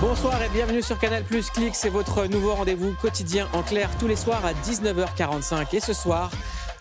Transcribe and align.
Bonsoir 0.00 0.40
et 0.44 0.48
bienvenue 0.50 0.80
sur 0.80 0.96
Canal 0.96 1.24
Plus 1.24 1.50
Click, 1.50 1.74
c'est 1.74 1.88
votre 1.88 2.26
nouveau 2.26 2.54
rendez-vous 2.54 2.92
quotidien 2.92 3.48
en 3.52 3.64
clair 3.64 3.90
tous 3.98 4.06
les 4.06 4.14
soirs 4.14 4.44
à 4.46 4.52
19h45. 4.52 5.74
Et 5.74 5.80
ce 5.80 5.92
soir, 5.92 6.30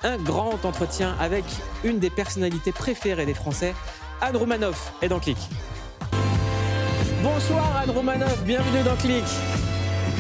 un 0.04 0.18
grand 0.18 0.64
entretien 0.66 1.16
avec 1.20 1.44
une 1.84 1.98
des 1.98 2.12
personnalités 2.12 2.72
préférées 2.72 3.26
des 3.26 3.34
Français, 3.34 3.74
Anne 4.22 4.38
Roumanoff 4.38 4.94
est 5.02 5.08
dans 5.08 5.20
Click. 5.20 5.40
Bonsoir 7.24 7.78
Anne 7.82 7.90
Roumanoff, 7.90 8.44
bienvenue 8.44 8.84
dans 8.84 8.96
Click. 8.98 9.26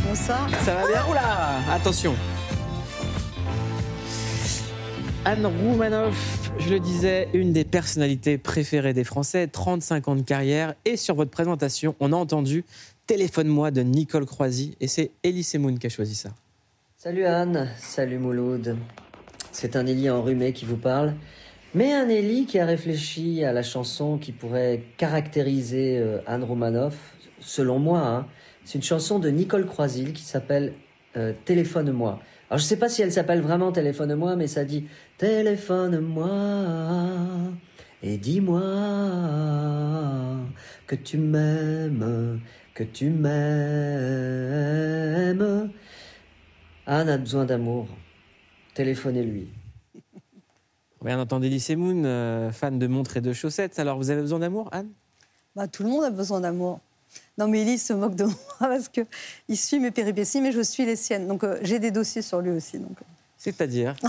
Bonsoir. 0.03 0.49
Ça 0.65 0.73
va 0.73 0.87
bien? 0.87 1.05
Oula 1.07 1.21
Attention. 1.71 2.15
Anne 5.23 5.45
Roumanoff, 5.45 6.46
je 6.59 6.69
le 6.73 6.79
disais, 6.79 7.29
une 7.33 7.53
des 7.53 7.63
personnalités 7.63 8.37
préférées 8.37 8.93
des 8.93 9.03
Français, 9.03 9.47
35 9.47 10.07
ans 10.07 10.15
de 10.15 10.21
carrière. 10.21 10.73
Et 10.85 10.97
sur 10.97 11.15
votre 11.15 11.31
présentation, 11.31 11.95
on 11.99 12.11
a 12.13 12.15
entendu 12.15 12.65
Téléphone-moi 13.05 13.71
de 13.71 13.81
Nicole 13.81 14.25
Croisy. 14.25 14.75
Et 14.81 14.87
c'est 14.87 15.11
Elie 15.23 15.43
Semoun 15.43 15.79
qui 15.79 15.87
a 15.87 15.89
choisi 15.89 16.15
ça. 16.15 16.29
Salut 16.97 17.25
Anne, 17.25 17.69
salut 17.77 18.17
Mouloud. 18.17 18.75
C'est 19.51 19.75
un 19.75 19.85
Élie 19.85 20.09
enrhumé 20.09 20.51
qui 20.51 20.65
vous 20.65 20.77
parle. 20.77 21.13
Mais 21.73 21.93
un 21.93 22.09
Élie 22.09 22.45
qui 22.45 22.59
a 22.59 22.65
réfléchi 22.65 23.43
à 23.43 23.53
la 23.53 23.63
chanson 23.63 24.17
qui 24.17 24.31
pourrait 24.31 24.83
caractériser 24.97 25.99
euh, 25.99 26.19
Anne 26.25 26.43
Romanoff, 26.43 26.95
selon 27.39 27.79
moi. 27.79 27.99
hein. 27.99 28.27
C'est 28.65 28.77
une 28.77 28.83
chanson 28.83 29.19
de 29.19 29.29
Nicole 29.29 29.65
Croisil 29.65 30.11
qui 30.11 30.23
s'appelle 30.23 30.73
euh, 31.15 31.33
Téléphone-moi. 31.45 32.19
Alors 32.49 32.59
je 32.59 32.63
sais 32.63 32.77
pas 32.77 32.87
si 32.87 33.01
elle 33.01 33.11
s'appelle 33.11 33.41
vraiment 33.41 33.71
Téléphone-moi, 33.71 34.35
mais 34.37 34.47
ça 34.47 34.63
dit 34.63 34.87
Téléphone-moi 35.17 36.29
et 38.03 38.17
dis-moi 38.17 38.61
que 40.85 40.95
tu 40.95 41.17
m'aimes, 41.17 42.39
que 42.73 42.83
tu 42.83 43.09
m'aimes. 43.09 43.31
Anne 46.85 47.09
a 47.09 47.17
besoin 47.17 47.43
d'amour. 47.45 47.87
Téléphonez-lui. 48.75 49.49
Bien 51.03 51.19
entendu, 51.19 51.47
Elie 51.47 51.59
Semoun, 51.59 52.05
euh, 52.05 52.51
fan 52.51 52.79
de 52.79 52.87
montres 52.87 53.17
et 53.17 53.21
de 53.21 53.33
chaussettes. 53.33 53.77
Alors, 53.79 53.97
vous 53.97 54.09
avez 54.09 54.21
besoin 54.21 54.39
d'amour, 54.39 54.69
Anne? 54.71 54.91
Bah, 55.55 55.67
tout 55.67 55.83
le 55.83 55.89
monde 55.89 56.05
a 56.05 56.11
besoin 56.11 56.39
d'amour. 56.39 56.79
Non, 57.37 57.47
mais 57.47 57.61
Elise 57.61 57.85
se 57.85 57.93
moque 57.93 58.15
de 58.15 58.25
moi 58.25 58.35
parce 58.59 58.89
que 58.89 59.01
il 59.47 59.57
suit 59.57 59.79
mes 59.79 59.91
péripéties, 59.91 60.41
mais 60.41 60.51
je 60.51 60.61
suis 60.61 60.85
les 60.85 60.95
siennes. 60.95 61.27
Donc, 61.27 61.43
euh, 61.43 61.59
j'ai 61.61 61.79
des 61.79 61.91
dossiers 61.91 62.21
sur 62.21 62.41
lui 62.41 62.51
aussi. 62.51 62.79
Donc. 62.79 62.97
C'est-à-dire 63.37 63.95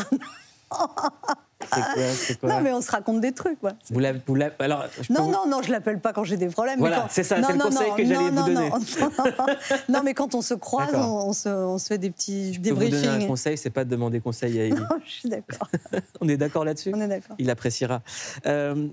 C'est 2.15 2.39
quoi, 2.39 2.48
Non, 2.50 2.61
mais 2.61 2.73
on 2.73 2.81
se 2.81 2.91
raconte 2.91 3.20
des 3.20 3.33
trucs, 3.33 3.59
quoi. 3.61 3.73
Vous 3.91 4.00
alors, 4.00 4.84
Non, 5.11 5.25
vous- 5.25 5.31
non, 5.31 5.47
non, 5.48 5.62
je 5.62 5.70
l'appelle 5.70 5.98
pas 6.00 6.12
quand 6.12 6.25
j'ai 6.25 6.37
des 6.37 6.48
problèmes. 6.48 6.78
Voilà, 6.78 7.00
quand- 7.00 7.06
c'est 7.11 7.25
ça, 7.25 7.37
c'est 7.42 7.53
le 7.53 7.59
conseil 7.59 7.89
non, 7.91 7.97
que 7.97 8.05
j'allais 8.05 8.31
vous 8.31 8.47
donner. 8.47 8.69
Non, 8.70 8.78
non, 9.89 10.03
mais 10.05 10.15
quand 10.15 10.34
on 10.34 10.43
se 10.43 10.55
croise, 10.55 10.95
on, 10.95 11.28
on 11.28 11.33
se, 11.33 11.48
on 11.48 11.78
se 11.78 11.87
fait 11.89 11.98
des 11.98 12.11
petits 12.11 12.55
je 12.55 12.61
peux 12.61 12.70
vous 12.70 12.77
donner 12.77 12.97
un 12.97 13.00
débriefings. 13.00 13.27
conseil, 13.28 13.59
c'est 13.59 13.70
pas 13.70 13.84
de 13.84 13.91
demander 13.91 14.20
conseil 14.20 14.59
à 14.61 14.65
Elie. 14.67 14.77
je 15.05 15.11
suis 15.11 15.28
d'accord. 15.28 15.69
On 16.20 16.28
est 16.28 16.37
d'accord 16.37 16.65
là-dessus 16.65 16.93
On 16.95 17.00
est 17.00 17.09
d'accord. 17.09 17.37
Il 17.39 17.50
appréciera. 17.50 18.03
Euh, 18.47 18.87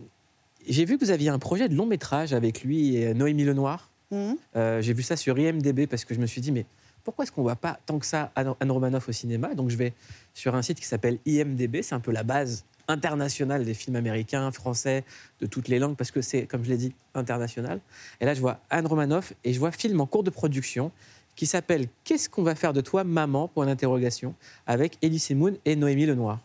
J'ai 0.67 0.85
vu 0.85 0.97
que 0.97 1.05
vous 1.05 1.11
aviez 1.11 1.29
un 1.29 1.39
projet 1.39 1.69
de 1.69 1.75
long 1.75 1.85
métrage 1.85 2.33
avec 2.33 2.63
lui 2.63 2.95
et 2.95 3.13
Noémie 3.13 3.44
Lenoir. 3.44 3.89
Mhm. 4.11 4.37
Euh, 4.55 4.81
J'ai 4.81 4.93
vu 4.93 5.03
ça 5.03 5.15
sur 5.15 5.37
IMDB 5.37 5.87
parce 5.87 6.05
que 6.05 6.13
je 6.13 6.19
me 6.19 6.25
suis 6.25 6.41
dit, 6.41 6.51
mais 6.51 6.65
pourquoi 7.03 7.23
est-ce 7.23 7.31
qu'on 7.31 7.41
ne 7.41 7.45
voit 7.45 7.55
pas 7.55 7.79
tant 7.85 7.99
que 7.99 8.05
ça 8.05 8.31
Anne 8.35 8.71
Romanoff 8.71 9.09
au 9.09 9.11
cinéma 9.11 9.53
Donc 9.53 9.69
je 9.69 9.77
vais 9.77 9.93
sur 10.33 10.55
un 10.55 10.61
site 10.61 10.79
qui 10.79 10.85
s'appelle 10.85 11.19
IMDB, 11.25 11.81
c'est 11.81 11.95
un 11.95 11.99
peu 11.99 12.11
la 12.11 12.23
base 12.23 12.65
internationale 12.87 13.63
des 13.65 13.73
films 13.73 13.95
américains, 13.95 14.51
français, 14.51 15.03
de 15.39 15.45
toutes 15.45 15.67
les 15.67 15.79
langues, 15.79 15.95
parce 15.95 16.11
que 16.11 16.21
c'est, 16.21 16.45
comme 16.45 16.63
je 16.63 16.69
l'ai 16.69 16.77
dit, 16.77 16.93
international. 17.13 17.79
Et 18.21 18.25
là, 18.25 18.33
je 18.33 18.41
vois 18.41 18.59
Anne 18.69 18.85
Romanoff 18.87 19.33
et 19.43 19.53
je 19.53 19.59
vois 19.59 19.71
film 19.71 20.01
en 20.01 20.05
cours 20.05 20.23
de 20.23 20.29
production 20.29 20.91
qui 21.35 21.45
s'appelle 21.45 21.87
Qu'est-ce 22.03 22.29
qu'on 22.29 22.43
va 22.43 22.55
faire 22.55 22.73
de 22.73 22.81
toi, 22.81 23.03
maman? 23.03 23.47
Point 23.47 23.65
d'interrogation, 23.65 24.35
avec 24.67 24.97
Elie 25.03 25.19
Semoun 25.19 25.57
et 25.65 25.75
Noémie 25.75 26.05
Lenoir. 26.05 26.39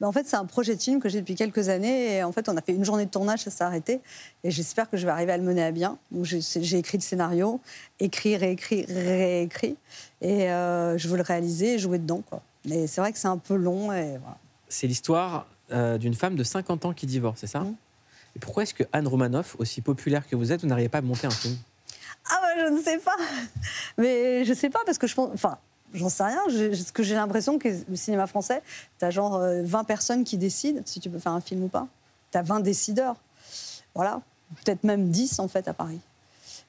Ben, 0.00 0.08
en 0.08 0.12
fait, 0.12 0.26
c'est 0.26 0.36
un 0.36 0.44
projet 0.44 0.76
de 0.76 0.82
film 0.82 1.00
que 1.00 1.08
j'ai 1.08 1.20
depuis 1.20 1.34
quelques 1.34 1.68
années. 1.68 2.16
Et 2.16 2.22
en 2.22 2.32
fait, 2.32 2.48
on 2.48 2.56
a 2.56 2.62
fait 2.62 2.72
une 2.72 2.84
journée 2.84 3.06
de 3.06 3.10
tournage, 3.10 3.40
ça 3.40 3.50
s'est 3.50 3.64
arrêté. 3.64 4.00
Et 4.44 4.50
j'espère 4.50 4.90
que 4.90 4.96
je 4.96 5.06
vais 5.06 5.12
arriver 5.12 5.32
à 5.32 5.36
le 5.38 5.42
mener 5.42 5.62
à 5.62 5.72
bien. 5.72 5.98
J'ai 6.22 6.78
écrit 6.78 6.98
le 6.98 7.02
scénario, 7.02 7.60
écrit, 7.98 8.36
réécrit, 8.36 8.84
réécrit. 8.84 9.76
Et 10.20 10.50
euh, 10.50 10.98
je 10.98 11.08
veux 11.08 11.16
le 11.16 11.22
réaliser 11.22 11.74
et 11.74 11.78
jouer 11.78 11.98
dedans. 11.98 12.22
Quoi. 12.28 12.42
Mais 12.66 12.86
c'est 12.86 13.00
vrai 13.00 13.12
que 13.12 13.18
c'est 13.18 13.28
un 13.28 13.38
peu 13.38 13.54
long. 13.54 13.92
Et 13.92 14.18
voilà. 14.18 14.38
C'est 14.68 14.86
l'histoire 14.86 15.46
euh, 15.72 15.98
d'une 15.98 16.14
femme 16.14 16.36
de 16.36 16.44
50 16.44 16.84
ans 16.84 16.92
qui 16.92 17.06
divorce, 17.06 17.40
c'est 17.40 17.46
ça? 17.46 17.60
Mhm. 17.60 17.74
Et 18.36 18.38
pourquoi 18.38 18.64
est-ce 18.64 18.74
que 18.74 18.84
Anne 18.92 19.08
Romanoff, 19.08 19.56
aussi 19.58 19.80
populaire 19.80 20.28
que 20.28 20.36
vous 20.36 20.52
êtes, 20.52 20.60
vous 20.60 20.66
n'arrivez 20.66 20.90
pas 20.90 20.98
à 20.98 21.02
monter 21.02 21.26
un 21.26 21.30
film? 21.30 21.56
Ah 22.30 22.38
bah, 22.42 22.48
je 22.58 22.72
ne 22.72 22.82
sais 22.82 22.98
pas. 22.98 23.16
Mais 23.98 24.44
je 24.44 24.52
sais 24.52 24.68
pas 24.68 24.80
parce 24.84 24.98
que 24.98 25.06
je 25.06 25.14
pense. 25.14 25.30
Enfin, 25.32 25.58
j'en 25.94 26.08
sais 26.08 26.24
rien. 26.24 26.40
J'ai- 26.48 26.74
Ce 26.74 26.92
que 26.92 27.02
j'ai 27.02 27.14
l'impression 27.14 27.58
que 27.58 27.68
le 27.88 27.96
cinéma 27.96 28.26
français, 28.26 28.62
t'as 28.98 29.10
genre 29.10 29.36
euh, 29.36 29.62
20 29.64 29.84
personnes 29.84 30.24
qui 30.24 30.36
décident 30.38 30.80
si 30.84 31.00
tu 31.00 31.10
peux 31.10 31.18
faire 31.18 31.32
un 31.32 31.40
film 31.40 31.64
ou 31.64 31.68
pas. 31.68 31.86
T'as 32.30 32.42
20 32.42 32.60
décideurs. 32.60 33.16
Voilà. 33.94 34.20
Peut-être 34.64 34.84
même 34.84 35.10
10 35.10 35.38
en 35.40 35.48
fait 35.48 35.66
à 35.68 35.74
Paris. 35.74 36.00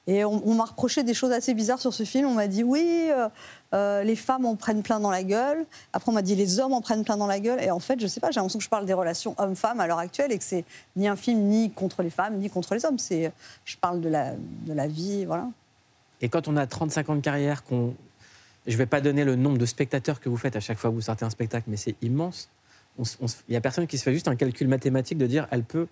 Et 0.06 0.24
on, 0.24 0.54
m'a 0.54 0.64
reproché 0.64 1.02
des 1.02 1.12
choses 1.12 1.32
assez 1.32 1.52
bizarres 1.52 1.80
sur 1.80 1.92
ce 1.92 2.02
film. 2.02 2.26
On 2.26 2.32
m'a 2.32 2.46
dit 2.46 2.64
oui, 2.64 3.08
euh, 3.10 3.28
euh, 3.74 4.02
les 4.02 4.16
femmes 4.16 4.46
en 4.46 4.56
prennent 4.56 4.82
plein 4.82 5.00
dans 5.00 5.10
la 5.10 5.22
gueule. 5.22 5.66
Après, 5.92 6.10
on 6.10 6.14
m'a 6.14 6.22
dit 6.22 6.34
les 6.34 6.60
hommes 6.60 6.72
en 6.72 6.80
prennent 6.80 7.04
plein 7.04 7.18
dans 7.18 7.26
la 7.26 7.38
gueule. 7.40 7.62
Et 7.62 7.70
en 7.70 7.78
fait, 7.78 8.00
je 8.00 8.06
sais 8.06 8.18
pas, 8.18 8.30
j'ai 8.30 8.36
l'impression 8.36 8.58
que 8.58 8.64
je 8.64 8.70
parle 8.70 8.86
des 8.86 8.94
relations 8.94 9.34
hommes-femmes 9.36 9.80
à 9.80 9.86
l'heure 9.86 9.98
actuelle 9.98 10.32
et 10.32 10.38
que 10.38 10.44
c'est 10.44 10.64
ni 10.96 11.08
un 11.08 11.16
film 11.16 11.40
ni 11.40 11.70
contre 11.70 12.02
les 12.02 12.08
femmes, 12.08 12.38
ni 12.38 12.48
contre 12.48 12.74
les 12.74 12.86
hommes. 12.86 12.96
Je 12.98 13.76
parle 13.76 14.00
de 14.00 14.08
la, 14.08 14.32
de 14.32 14.72
la 14.72 14.86
vie, 14.86 15.26
voilà. 15.26 15.46
Et 16.22 16.30
quand 16.30 16.48
on 16.48 16.56
a 16.56 16.66
35 16.66 17.10
ans 17.10 17.16
de 17.16 17.20
carrière, 17.20 17.62
qu'on... 17.62 17.94
je 18.68 18.74
ne 18.74 18.78
vais 18.78 18.86
pas 18.86 19.00
donner 19.00 19.24
le 19.24 19.34
nombre 19.34 19.58
de 19.58 19.66
spectateurs 19.66 20.20
que 20.20 20.28
vous 20.28 20.36
faites 20.36 20.54
à 20.56 20.60
chaque 20.60 20.78
fois 20.78 20.90
que 20.90 20.94
vous 20.94 21.00
sortez 21.00 21.24
un 21.24 21.30
spectacle, 21.30 21.64
mais 21.68 21.76
c'est 21.76 21.96
immense. 22.02 22.48
Il 22.98 23.04
n'y 23.50 23.56
a 23.56 23.60
personne 23.60 23.86
qui 23.86 23.96
se 23.98 24.02
fait 24.02 24.12
juste 24.12 24.28
un 24.28 24.36
calcul 24.36 24.68
mathématique 24.68 25.18
de 25.18 25.26
dire 25.26 25.46
elle 25.50 25.62
peut 25.64 25.86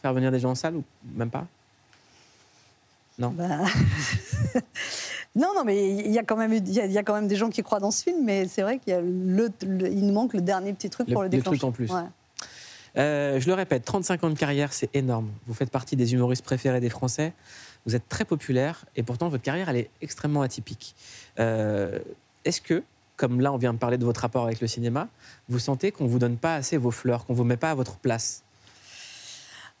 faire 0.00 0.12
venir 0.14 0.30
des 0.32 0.40
gens 0.40 0.50
en 0.50 0.54
salle 0.54 0.76
ou 0.76 0.84
même 1.16 1.30
pas? 1.30 1.46
Bah, 3.18 3.32
non, 5.36 5.48
non, 5.54 5.64
mais 5.64 5.90
il 5.90 6.10
y 6.10 6.18
a 6.18 6.22
quand 6.24 6.36
même, 6.36 6.52
eu- 6.52 6.56
il 6.66 6.72
y 6.72 6.80
a, 6.80 6.86
il 6.86 6.92
y 6.92 6.98
a 6.98 7.02
quand 7.02 7.14
même 7.14 7.28
des 7.28 7.36
gens 7.36 7.50
qui 7.50 7.62
croient 7.62 7.80
dans 7.80 7.90
ce 7.90 8.02
film, 8.02 8.24
mais 8.24 8.48
c'est 8.48 8.62
vrai 8.62 8.78
qu'il 8.78 8.94
le, 8.94 9.48
le- 9.66 9.88
il 9.88 10.06
nous 10.06 10.12
manque 10.12 10.34
le 10.34 10.40
dernier 10.40 10.72
petit 10.72 10.90
truc 10.90 11.08
Le- 11.08 11.12
pour 11.14 11.22
le 11.22 11.26
le 11.28 11.30
déclencher. 11.30 11.58
truc 11.58 11.68
en 11.68 11.72
plus. 11.72 11.90
Ouais. 11.92 12.02
Euh, 12.98 13.40
Je 13.40 13.46
le 13.46 13.54
répète, 13.54 13.84
35 13.84 14.24
ans 14.24 14.30
de 14.30 14.38
carrière, 14.38 14.72
c'est 14.72 14.90
énorme. 14.94 15.28
Vous 15.46 15.54
faites 15.54 15.70
partie 15.70 15.96
des 15.96 16.12
humoristes 16.14 16.44
préférés 16.44 16.80
des 16.80 16.90
Français. 16.90 17.32
Vous 17.86 17.96
êtes 17.96 18.08
très 18.08 18.24
populaire 18.24 18.84
et 18.94 19.02
pourtant 19.02 19.28
votre 19.28 19.42
carrière, 19.42 19.68
elle 19.68 19.76
est 19.76 19.90
extrêmement 20.00 20.42
atypique. 20.42 20.94
Euh, 21.38 21.98
Est-ce 22.44 22.60
que, 22.60 22.82
comme 23.16 23.40
là, 23.40 23.52
on 23.52 23.56
vient 23.56 23.72
de 23.72 23.78
parler 23.78 23.98
de 23.98 24.04
votre 24.04 24.20
rapport 24.20 24.44
avec 24.44 24.60
le 24.60 24.68
cinéma, 24.68 25.08
vous 25.48 25.58
sentez 25.58 25.90
qu'on 25.90 26.06
vous 26.06 26.18
donne 26.18 26.36
pas 26.36 26.54
assez 26.54 26.76
vos 26.76 26.90
fleurs, 26.90 27.26
qu'on 27.26 27.34
vous 27.34 27.44
met 27.44 27.56
pas 27.56 27.70
à 27.70 27.74
votre 27.74 27.96
place? 27.96 28.44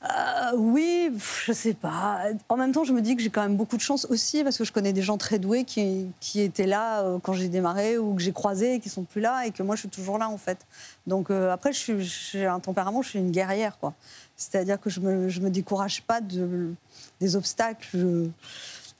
Euh, 0.02 0.56
oui, 0.56 1.12
je 1.46 1.52
sais 1.52 1.74
pas. 1.74 2.24
En 2.48 2.56
même 2.56 2.72
temps, 2.72 2.82
je 2.82 2.92
me 2.92 3.00
dis 3.00 3.14
que 3.14 3.22
j'ai 3.22 3.30
quand 3.30 3.42
même 3.42 3.56
beaucoup 3.56 3.76
de 3.76 3.82
chance 3.82 4.04
aussi 4.06 4.42
parce 4.42 4.58
que 4.58 4.64
je 4.64 4.72
connais 4.72 4.92
des 4.92 5.02
gens 5.02 5.16
très 5.16 5.38
doués 5.38 5.62
qui, 5.62 6.10
étaient 6.34 6.66
là 6.66 7.02
euh, 7.02 7.18
quand 7.22 7.34
j'ai 7.34 7.46
démarré 7.46 7.98
ou 7.98 8.16
que 8.16 8.20
j'ai 8.20 8.32
croisés 8.32 8.74
et 8.74 8.80
qui 8.80 8.88
sont 8.88 9.04
plus 9.04 9.20
là 9.20 9.46
et 9.46 9.52
que 9.52 9.62
moi 9.62 9.76
je 9.76 9.82
suis 9.82 9.88
toujours 9.88 10.18
là 10.18 10.28
en 10.28 10.38
fait. 10.38 10.58
Donc 11.06 11.30
après, 11.30 11.70
j'ai 11.72 12.46
un 12.46 12.58
tempérament, 12.58 13.00
je 13.02 13.10
suis 13.10 13.20
une 13.20 13.30
guerrière 13.30 13.78
quoi. 13.78 13.94
C'est-à-dire 14.36 14.80
que 14.80 14.90
je 14.90 14.98
me, 14.98 15.28
je 15.28 15.40
me 15.40 15.50
décourage 15.50 16.02
pas 16.02 16.20
de, 16.20 16.74
des 17.22 17.36
obstacles. 17.36 18.28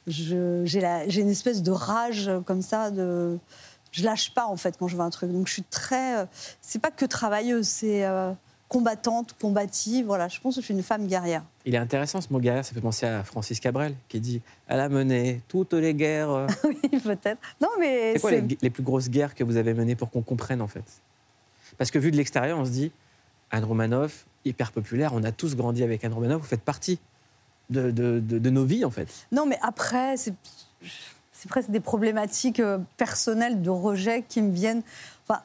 Je- 0.06 0.62
j'ai 0.64 0.80
la- 0.80 1.08
j'ai 1.08 1.20
une 1.20 1.28
espèce 1.30 1.62
de 1.62 1.70
rage 1.70 2.30
comme 2.46 2.62
ça 2.62 2.90
de 2.90 3.38
je 3.92 4.02
lâche 4.04 4.32
pas 4.34 4.46
en 4.46 4.56
fait 4.56 4.76
quand 4.78 4.88
je 4.88 4.96
veux 4.96 5.02
un 5.02 5.10
truc 5.10 5.30
donc 5.30 5.46
je 5.46 5.52
suis 5.52 5.62
très 5.62 6.18
euh, 6.18 6.24
c'est 6.60 6.80
pas 6.80 6.90
que 6.90 7.04
travailleuse 7.04 7.68
c'est 7.68 8.04
euh, 8.04 8.32
combattante 8.68 9.36
combative 9.40 10.06
voilà 10.06 10.26
je 10.28 10.40
pense 10.40 10.56
que 10.56 10.60
je 10.60 10.64
suis 10.64 10.74
une 10.74 10.82
femme 10.82 11.06
guerrière 11.06 11.44
Il 11.66 11.74
est 11.76 11.78
intéressant 11.78 12.20
ce 12.20 12.32
mot 12.32 12.40
guerrière, 12.40 12.64
ça 12.64 12.72
fait 12.74 12.80
penser 12.80 13.06
à 13.06 13.22
Francis 13.22 13.60
Cabrel 13.60 13.94
qui 14.08 14.18
dit 14.18 14.40
Elle 14.66 14.80
a 14.80 14.88
mené 14.88 15.40
toutes 15.46 15.74
les 15.74 15.94
guerres. 15.94 16.48
oui 16.64 16.98
peut-être 16.98 17.40
non 17.60 17.68
mais 17.78 18.14
C'est 18.14 18.20
quoi 18.20 18.30
les, 18.32 18.58
les 18.60 18.70
plus 18.70 18.82
grosses 18.82 19.08
guerres 19.10 19.36
que 19.36 19.44
vous 19.44 19.56
avez 19.56 19.72
menées 19.75 19.94
pour 19.94 20.10
qu'on 20.10 20.22
comprenne 20.22 20.62
en 20.62 20.68
fait? 20.68 20.84
Parce 21.78 21.90
que 21.92 21.98
vu 22.00 22.10
de 22.10 22.16
l'extérieur, 22.16 22.58
on 22.58 22.64
se 22.64 22.70
dit 22.70 22.90
Anne 23.52 23.64
Romanoff, 23.64 24.26
hyper 24.44 24.72
populaire, 24.72 25.12
on 25.14 25.22
a 25.22 25.30
tous 25.32 25.54
grandi 25.54 25.84
avec 25.84 26.02
Anne 26.04 26.12
Romanoff, 26.14 26.40
vous 26.40 26.48
faites 26.48 26.62
partie 26.62 26.98
de, 27.70 28.50
nos 28.50 28.64
vies 28.64 28.85
en 28.85 28.91
fait. 28.91 29.09
non 29.31 29.47
mais 29.47 29.59
après 29.62 30.17
c'est 30.17 30.35
presque 31.49 31.70
des 31.70 31.81
problématiques 31.81 32.61
euh, 32.61 32.79
personnelles 32.97 33.62
de 33.62 33.70
rejet 33.70 34.25
qui 34.29 34.43
me 34.43 34.53
viennent 34.53 34.82
enfin 35.26 35.43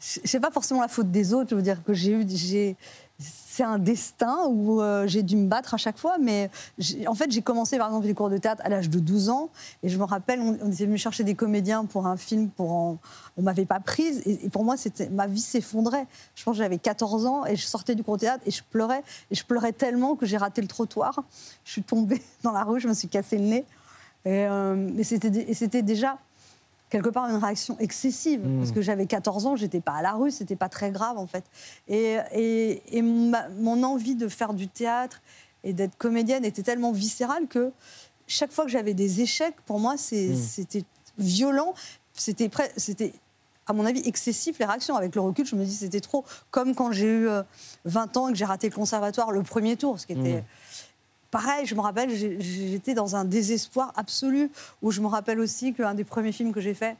je 0.00 0.26
sais 0.28 0.40
pas 0.40 0.50
forcément 0.50 0.80
la 0.80 0.88
faute 0.88 1.10
des 1.10 1.32
autres 1.32 1.50
je 1.50 1.54
veux 1.54 1.62
dire 1.62 1.82
que 1.84 1.94
j'ai 1.94 2.12
eu 2.12 2.24
c'est 3.50 3.64
un 3.64 3.80
destin 3.80 4.46
où 4.46 4.80
euh, 4.80 5.08
j'ai 5.08 5.24
dû 5.24 5.36
me 5.36 5.48
battre 5.48 5.74
à 5.74 5.76
chaque 5.76 5.98
fois. 5.98 6.18
Mais 6.20 6.50
en 7.08 7.14
fait, 7.16 7.32
j'ai 7.32 7.42
commencé 7.42 7.78
par 7.78 7.88
exemple 7.88 8.06
les 8.06 8.14
cours 8.14 8.30
de 8.30 8.38
théâtre 8.38 8.62
à 8.64 8.68
l'âge 8.68 8.88
de 8.88 9.00
12 9.00 9.28
ans. 9.28 9.50
Et 9.82 9.88
je 9.88 9.98
me 9.98 10.04
rappelle, 10.04 10.40
on, 10.40 10.70
était 10.70 10.86
venu 10.86 10.96
chercher 10.96 11.24
des 11.24 11.34
comédiens 11.34 11.84
pour 11.84 12.06
un 12.06 12.16
film, 12.16 12.48
pour 12.48 12.70
en, 12.70 12.98
on 13.36 13.42
m'avait 13.42 13.64
pas 13.64 13.80
prise. 13.80 14.22
Et, 14.24 14.48
pour 14.50 14.64
moi, 14.64 14.76
c'était 14.76 15.08
ma 15.08 15.26
vie 15.26 15.40
s'effondrait. 15.40 16.06
Je 16.36 16.44
pense 16.44 16.58
que 16.58 16.62
j'avais 16.62 16.78
14 16.78 17.26
ans 17.26 17.44
et 17.44 17.56
je 17.56 17.66
sortais 17.66 17.96
du 17.96 18.04
cours 18.04 18.18
de 18.18 18.20
théâtre 18.20 18.44
et 18.46 18.52
je 18.52 18.62
pleurais. 18.62 19.02
Et 19.32 19.34
je 19.34 19.44
pleurais 19.44 19.72
tellement 19.72 20.14
que 20.14 20.26
j'ai 20.26 20.36
raté 20.36 20.62
le 20.62 20.68
trottoir. 20.68 21.24
Je 21.64 21.72
suis 21.72 21.82
tombée 21.82 22.22
dans 22.44 22.52
la 22.52 22.62
rue, 22.62 22.78
je 22.78 22.86
me 22.86 22.94
suis 22.94 23.08
cassé 23.08 23.36
le 23.36 23.44
nez. 23.46 23.64
Et, 24.26 24.46
euh, 24.46 25.02
c'était 25.02 25.82
déjà 25.82 26.18
quelque 26.90 27.08
part 27.08 27.26
une 27.30 27.36
réaction 27.42 27.76
excessive 27.78 28.40
Mm. 28.46 28.58
parce 28.58 28.72
que 28.72 28.82
j'avais 28.82 29.06
14 29.06 29.46
ans, 29.46 29.56
j'étais 29.56 29.80
pas 29.80 29.92
à 29.92 30.02
la 30.02 30.12
rue, 30.12 30.30
c'était 30.30 30.56
pas 30.56 30.68
très 30.68 30.90
grave 30.90 31.16
en 31.18 31.26
fait. 31.26 31.44
Et, 31.88 32.18
et, 32.32 32.82
et 32.98 33.02
ma- 33.02 33.48
mon 33.50 33.82
envie 33.82 34.16
de 34.16 34.28
faire 34.28 34.52
du 34.52 34.68
théâtre 34.68 35.22
et 35.64 35.72
d'être 35.72 35.96
comédienne 35.96 36.44
était 36.44 36.62
tellement 36.62 36.92
viscérale 36.92 37.46
que 37.48 37.70
chaque 38.26 38.52
fois 38.52 38.64
que 38.64 38.70
j'avais 38.70 38.94
des 38.94 39.20
échecs, 39.22 39.54
pour 39.66 39.78
moi, 39.80 39.96
c'est- 39.96 40.28
Mm. 40.30 40.36
c'était 40.36 40.84
violent, 41.18 41.74
c'était 42.14 42.50
à 43.66 43.72
mon 43.72 43.86
avis 43.86 44.00
excessif 44.04 44.58
les 44.58 44.64
réactions. 44.64 44.96
Avec 44.96 45.14
le 45.14 45.20
recul, 45.20 45.46
je 45.46 45.54
me 45.54 45.64
dis 45.64 45.74
c'était 45.74 46.00
trop. 46.00 46.24
Comme 46.50 46.74
quand 46.74 46.90
j'ai 46.92 47.06
eu 47.06 47.28
euh, 47.28 47.42
20 47.84 48.16
ans 48.16 48.28
et 48.28 48.32
que 48.32 48.38
j'ai 48.38 48.44
raté 48.44 48.68
le 48.68 48.74
conservatoire 48.74 49.30
le 49.30 49.42
premier 49.44 49.76
tour, 49.76 50.00
ce 50.00 50.06
qui 50.06 50.12
était 50.14 50.40
Mm. 50.40 50.44
Pareil, 51.30 51.66
je 51.66 51.74
me 51.74 51.80
rappelle, 51.80 52.10
j'étais 52.10 52.94
dans 52.94 53.16
un 53.16 53.24
désespoir 53.24 53.92
absolu, 53.96 54.50
où 54.82 54.90
je 54.90 55.00
me 55.00 55.06
rappelle 55.06 55.38
aussi 55.40 55.72
qu'un 55.72 55.94
des 55.94 56.04
premiers 56.04 56.32
films 56.32 56.52
que 56.52 56.60
j'ai 56.60 56.74
fait, 56.74 56.96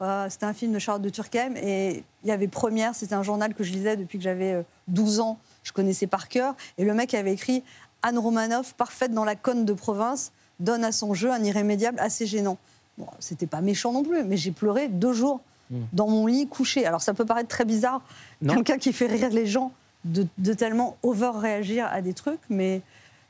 euh, 0.00 0.28
c'était 0.28 0.46
un 0.46 0.52
film 0.52 0.72
de 0.72 0.78
Charlotte 0.78 1.02
de 1.02 1.08
Turckheim, 1.08 1.54
et 1.56 2.02
il 2.24 2.28
y 2.28 2.32
avait 2.32 2.48
Première, 2.48 2.94
c'était 2.94 3.14
un 3.14 3.22
journal 3.22 3.54
que 3.54 3.62
je 3.62 3.72
lisais 3.72 3.96
depuis 3.96 4.18
que 4.18 4.24
j'avais 4.24 4.52
euh, 4.52 4.62
12 4.88 5.20
ans, 5.20 5.38
je 5.62 5.72
connaissais 5.72 6.08
par 6.08 6.28
cœur, 6.28 6.56
et 6.78 6.84
le 6.84 6.92
mec 6.92 7.14
avait 7.14 7.32
écrit 7.32 7.62
Anne 8.02 8.18
Romanoff, 8.18 8.74
parfaite 8.74 9.12
dans 9.12 9.24
la 9.24 9.36
conne 9.36 9.64
de 9.64 9.72
province, 9.72 10.32
donne 10.58 10.82
à 10.84 10.90
son 10.90 11.14
jeu 11.14 11.30
un 11.30 11.42
irrémédiable 11.44 12.00
assez 12.00 12.26
gênant. 12.26 12.58
Bon, 12.98 13.06
c'était 13.20 13.46
pas 13.46 13.60
méchant 13.60 13.92
non 13.92 14.02
plus, 14.02 14.24
mais 14.24 14.36
j'ai 14.36 14.50
pleuré 14.50 14.88
deux 14.88 15.12
jours 15.12 15.40
Mm. 15.72 15.76
dans 15.92 16.06
mon 16.06 16.26
lit 16.26 16.46
couché. 16.46 16.86
Alors 16.86 17.00
ça 17.00 17.14
peut 17.14 17.24
paraître 17.24 17.48
très 17.48 17.64
bizarre, 17.64 18.02
quelqu'un 18.46 18.78
qui 18.78 18.92
fait 18.92 19.06
rire 19.06 19.30
les 19.30 19.46
gens 19.46 19.72
de, 20.04 20.26
de 20.38 20.52
tellement 20.52 20.96
over-réagir 21.02 21.86
à 21.90 22.02
des 22.02 22.12
trucs, 22.12 22.40
mais 22.50 22.82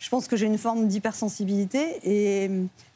je 0.02 0.08
pense 0.08 0.26
que 0.26 0.37
j'ai 0.37 0.46
une 0.46 0.58
forme 0.58 0.88
d'hypersensibilité 0.88 2.00
et, 2.02 2.50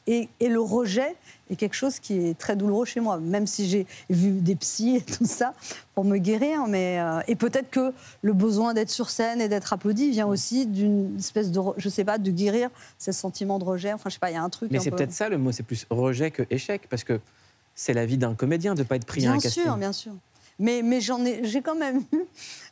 et, 0.08 0.28
et 0.40 0.48
le 0.48 0.60
rejet 0.60 1.14
est 1.50 1.54
quelque 1.54 1.74
chose 1.74 2.00
qui 2.00 2.14
est 2.18 2.36
très 2.36 2.56
douloureux 2.56 2.84
chez 2.84 2.98
moi, 2.98 3.18
même 3.18 3.46
si 3.46 3.68
j'ai 3.68 3.86
vu 4.10 4.32
des 4.40 4.56
psys 4.56 4.96
et 4.96 5.00
tout 5.02 5.24
ça 5.24 5.54
pour 5.94 6.04
me 6.04 6.18
guérir. 6.18 6.66
Mais, 6.66 6.98
euh, 6.98 7.20
et 7.28 7.36
peut-être 7.36 7.70
que 7.70 7.92
le 8.22 8.32
besoin 8.32 8.74
d'être 8.74 8.90
sur 8.90 9.08
scène 9.10 9.40
et 9.40 9.48
d'être 9.48 9.72
applaudi 9.72 10.10
vient 10.10 10.26
aussi 10.26 10.66
d'une 10.66 11.16
espèce 11.16 11.52
de, 11.52 11.60
je 11.76 11.88
sais 11.88 12.04
pas, 12.04 12.18
de 12.18 12.30
guérir 12.32 12.70
ce 12.98 13.12
sentiment 13.12 13.60
de 13.60 13.64
rejet. 13.64 13.92
Enfin, 13.92 14.10
je 14.10 14.14
sais 14.14 14.18
pas, 14.18 14.30
il 14.32 14.34
y 14.34 14.36
a 14.36 14.42
un 14.42 14.50
truc. 14.50 14.72
Mais 14.72 14.80
c'est 14.80 14.90
peu- 14.90 14.96
peut-être 14.96 15.12
ça 15.12 15.28
le 15.28 15.38
mot, 15.38 15.52
c'est 15.52 15.62
plus 15.62 15.86
rejet 15.90 16.32
que 16.32 16.42
échec, 16.50 16.88
parce 16.90 17.04
que 17.04 17.20
c'est 17.76 17.92
la 17.94 18.04
vie 18.04 18.18
d'un 18.18 18.34
comédien 18.34 18.74
de 18.74 18.80
ne 18.80 18.84
pas 18.84 18.96
être 18.96 19.06
pris 19.06 19.20
à 19.20 19.30
Bien 19.30 19.34
un 19.34 19.38
casting. 19.38 19.62
sûr, 19.62 19.76
bien 19.76 19.92
sûr. 19.92 20.12
Mais, 20.58 20.82
mais 20.82 21.00
j'en 21.00 21.24
ai, 21.24 21.44
j'ai 21.44 21.62
quand 21.62 21.76
même 21.76 22.02
eu, 22.12 22.22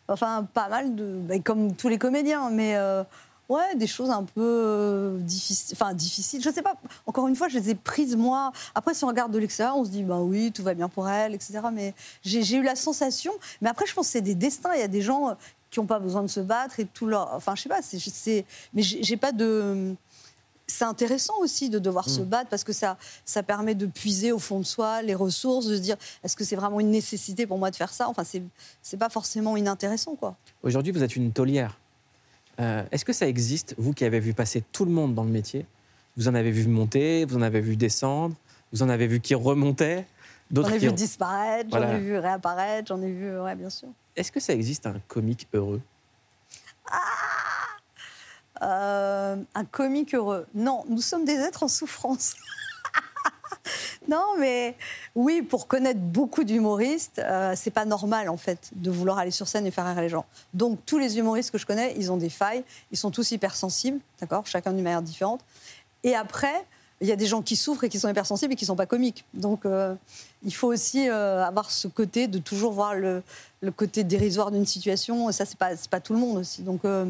enfin, 0.08 0.44
pas 0.52 0.68
mal 0.68 0.96
de, 0.96 1.20
bah, 1.22 1.38
comme 1.38 1.76
tous 1.76 1.88
les 1.88 1.98
comédiens, 1.98 2.50
mais 2.50 2.74
euh, 2.74 3.04
ouais, 3.48 3.74
des 3.76 3.86
choses 3.86 4.10
un 4.10 4.24
peu 4.24 4.40
euh, 4.40 5.18
difficiles, 5.18 5.76
enfin 5.78 5.94
difficiles. 5.94 6.42
Je 6.42 6.50
sais 6.50 6.62
pas. 6.62 6.74
Encore 7.06 7.28
une 7.28 7.36
fois, 7.36 7.48
je 7.48 7.58
les 7.58 7.70
ai 7.70 7.74
prises 7.74 8.16
moi. 8.16 8.52
Après, 8.74 8.94
si 8.94 9.04
on 9.04 9.08
regarde 9.08 9.32
de 9.32 9.38
l'extérieur, 9.38 9.76
on 9.76 9.84
se 9.84 9.90
dit 9.90 10.02
bah 10.02 10.20
oui, 10.20 10.52
tout 10.52 10.62
va 10.62 10.74
bien 10.74 10.88
pour 10.88 11.08
elle, 11.08 11.34
etc. 11.34 11.60
Mais 11.72 11.94
j'ai, 12.22 12.56
eu 12.56 12.62
la 12.62 12.76
sensation. 12.76 13.32
Mais 13.60 13.68
après, 13.68 13.86
je 13.86 13.94
pense 13.94 14.06
que 14.06 14.12
c'est 14.12 14.20
des 14.20 14.34
destins. 14.34 14.72
Il 14.74 14.80
y 14.80 14.84
a 14.84 14.88
des 14.88 15.02
gens 15.02 15.30
euh, 15.30 15.34
qui 15.70 15.80
n'ont 15.80 15.86
pas 15.86 15.98
besoin 15.98 16.22
de 16.22 16.28
se 16.28 16.40
battre 16.40 16.80
et 16.80 16.86
tout 16.86 17.06
leur. 17.06 17.32
Enfin, 17.34 17.54
je 17.56 17.62
sais 17.62 17.68
pas. 17.68 17.80
C'est, 17.82 18.44
mais 18.72 18.82
j'ai, 18.82 19.16
pas 19.16 19.32
de 19.32 19.94
c'est 20.66 20.84
intéressant 20.84 21.34
aussi 21.40 21.68
de 21.68 21.78
devoir 21.78 22.08
se 22.08 22.22
battre 22.22 22.48
parce 22.48 22.64
que 22.64 22.72
ça, 22.72 22.96
ça 23.26 23.42
permet 23.42 23.74
de 23.74 23.84
puiser 23.84 24.32
au 24.32 24.38
fond 24.38 24.58
de 24.58 24.64
soi 24.64 25.02
les 25.02 25.14
ressources, 25.14 25.66
de 25.66 25.76
se 25.76 25.80
dire 25.80 25.96
est-ce 26.22 26.36
que 26.36 26.44
c'est 26.44 26.56
vraiment 26.56 26.80
une 26.80 26.90
nécessité 26.90 27.46
pour 27.46 27.58
moi 27.58 27.70
de 27.70 27.76
faire 27.76 27.92
ça? 27.92 28.08
Enfin, 28.08 28.22
c'est 28.24 28.96
pas 28.96 29.10
forcément 29.10 29.56
inintéressant, 29.56 30.14
quoi. 30.14 30.36
Aujourd'hui, 30.62 30.92
vous 30.92 31.02
êtes 31.02 31.16
une 31.16 31.32
taulière. 31.32 31.78
Euh, 32.60 32.84
Est-ce 32.92 33.04
que 33.04 33.12
ça 33.12 33.26
existe, 33.26 33.74
vous 33.78 33.92
qui 33.92 34.04
avez 34.04 34.20
vu 34.20 34.32
passer 34.34 34.62
tout 34.72 34.84
le 34.84 34.90
monde 34.90 35.14
dans 35.14 35.24
le 35.24 35.30
métier? 35.30 35.66
Vous 36.16 36.28
en 36.28 36.34
avez 36.34 36.50
vu 36.52 36.66
monter, 36.68 37.24
vous 37.24 37.36
en 37.36 37.42
avez 37.42 37.60
vu 37.60 37.76
descendre, 37.76 38.36
vous 38.72 38.82
en 38.82 38.88
avez 38.88 39.06
vu 39.06 39.20
qui 39.20 39.34
remontaient, 39.34 40.06
J'en 40.54 40.68
ai 40.68 40.78
qui. 40.78 40.86
vu 40.86 40.92
disparaître, 40.92 41.70
j'en 41.72 41.88
ai 41.90 41.98
vu 41.98 42.16
réapparaître, 42.18 42.88
j'en 42.88 43.02
ai 43.02 43.10
vu, 43.10 43.40
ouais, 43.40 43.54
bien 43.56 43.70
sûr. 43.70 43.88
Est-ce 44.14 44.30
que 44.30 44.38
ça 44.40 44.52
existe 44.52 44.86
un 44.86 45.00
comique 45.08 45.48
heureux? 45.52 45.80
Euh, 48.62 49.36
un 49.54 49.64
comique 49.64 50.14
heureux. 50.14 50.46
Non, 50.54 50.84
nous 50.88 51.00
sommes 51.00 51.24
des 51.24 51.34
êtres 51.34 51.64
en 51.64 51.68
souffrance. 51.68 52.36
Non, 54.08 54.24
mais 54.38 54.76
oui, 55.14 55.42
pour 55.42 55.66
connaître 55.66 56.00
beaucoup 56.00 56.44
d'humoristes, 56.44 57.18
euh, 57.18 57.54
c'est 57.56 57.70
pas 57.70 57.84
normal 57.84 58.28
en 58.28 58.36
fait 58.36 58.70
de 58.74 58.90
vouloir 58.90 59.18
aller 59.18 59.30
sur 59.30 59.48
scène 59.48 59.66
et 59.66 59.70
faire 59.70 59.86
rire 59.86 60.00
les 60.00 60.08
gens. 60.08 60.26
Donc 60.52 60.78
tous 60.84 60.98
les 60.98 61.18
humoristes 61.18 61.50
que 61.50 61.58
je 61.58 61.66
connais, 61.66 61.94
ils 61.96 62.12
ont 62.12 62.16
des 62.16 62.30
failles, 62.30 62.64
ils 62.92 62.98
sont 62.98 63.10
tous 63.10 63.30
hypersensibles, 63.30 64.00
d'accord, 64.20 64.46
chacun 64.46 64.72
d'une 64.72 64.84
manière 64.84 65.02
différente. 65.02 65.40
Et 66.02 66.14
après, 66.14 66.64
il 67.00 67.08
y 67.08 67.12
a 67.12 67.16
des 67.16 67.26
gens 67.26 67.42
qui 67.42 67.56
souffrent 67.56 67.84
et 67.84 67.88
qui 67.88 67.98
sont 67.98 68.08
hypersensibles 68.08 68.52
et 68.52 68.56
qui 68.56 68.66
sont 68.66 68.76
pas 68.76 68.86
comiques. 68.86 69.24
Donc 69.34 69.66
euh, 69.66 69.94
il 70.42 70.54
faut 70.54 70.68
aussi 70.68 71.08
euh, 71.08 71.44
avoir 71.44 71.70
ce 71.70 71.88
côté 71.88 72.28
de 72.28 72.38
toujours 72.38 72.72
voir 72.72 72.94
le, 72.94 73.22
côté 73.76 74.04
dérisoire 74.04 74.50
d'une 74.50 74.66
situation. 74.66 75.28
Et 75.28 75.32
ça, 75.32 75.44
c'est 75.44 75.58
pas 75.58 75.70
pas 75.90 76.00
tout 76.00 76.12
le 76.12 76.18
monde 76.18 76.38
aussi. 76.38 76.62
Donc 76.62 76.84
euh, 76.84 77.06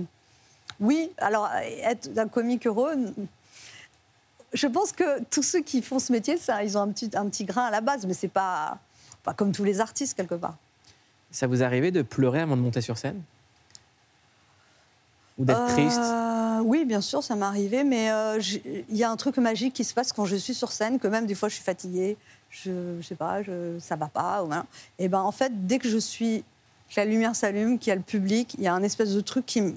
oui, 0.80 1.10
alors 1.18 1.48
être 1.82 2.10
un 2.16 2.28
comique 2.28 2.66
heureux, 2.66 2.96
je 4.54 4.66
pense 4.66 4.92
que 4.92 5.22
tous 5.24 5.42
ceux 5.42 5.60
qui 5.60 5.82
font 5.82 5.98
ce 5.98 6.12
métier, 6.12 6.36
ça, 6.38 6.64
ils 6.64 6.78
ont 6.78 6.82
un 6.82 6.88
petit, 6.88 7.10
un 7.14 7.28
petit 7.28 7.44
grain 7.44 7.64
à 7.66 7.70
la 7.70 7.80
base, 7.80 8.06
mais 8.06 8.14
c'est 8.14 8.28
pas, 8.28 8.78
pas 9.22 9.34
comme 9.34 9.52
tous 9.52 9.64
les 9.64 9.80
artistes 9.80 10.16
quelque 10.16 10.34
part. 10.36 10.56
Ça 11.30 11.46
vous 11.46 11.62
arrivait 11.62 11.90
de 11.90 12.02
pleurer 12.02 12.40
avant 12.40 12.56
de 12.56 12.62
monter 12.62 12.80
sur 12.80 12.96
scène? 12.96 13.20
Ou 15.38 15.44
d'être 15.44 15.62
Euh, 15.62 15.66
triste? 15.68 16.00
Oui, 16.64 16.84
bien 16.84 17.00
sûr, 17.00 17.22
ça 17.24 17.34
m'est 17.34 17.44
arrivé, 17.44 17.82
mais 17.84 18.10
euh, 18.12 18.40
il 18.64 18.96
y 18.96 19.02
a 19.02 19.10
un 19.10 19.16
truc 19.16 19.36
magique 19.38 19.74
qui 19.74 19.82
se 19.84 19.92
passe 19.92 20.12
quand 20.12 20.24
je 20.24 20.36
suis 20.36 20.54
sur 20.54 20.70
scène, 20.70 20.98
que 21.00 21.08
même 21.08 21.26
des 21.26 21.34
fois 21.34 21.48
je 21.48 21.56
suis 21.56 21.64
fatiguée, 21.64 22.16
je, 22.50 22.70
je 23.00 23.06
sais 23.06 23.16
pas, 23.16 23.42
je, 23.42 23.76
ça 23.80 23.96
va 23.96 24.06
pas, 24.06 24.42
ou 24.44 24.46
voilà. 24.46 24.64
Et 25.00 25.08
ben 25.08 25.20
en 25.20 25.32
fait, 25.32 25.66
dès 25.66 25.78
que 25.80 25.88
je 25.88 25.98
suis, 25.98 26.44
que 26.88 26.94
la 27.00 27.04
lumière 27.04 27.34
s'allume, 27.34 27.78
qu'il 27.80 27.88
y 27.88 27.92
a 27.92 27.96
le 27.96 28.02
public, 28.02 28.54
il 28.58 28.62
y 28.62 28.68
a 28.68 28.74
un 28.74 28.82
espèce 28.84 29.12
de 29.12 29.20
truc 29.20 29.44
qui, 29.44 29.60
me- 29.60 29.74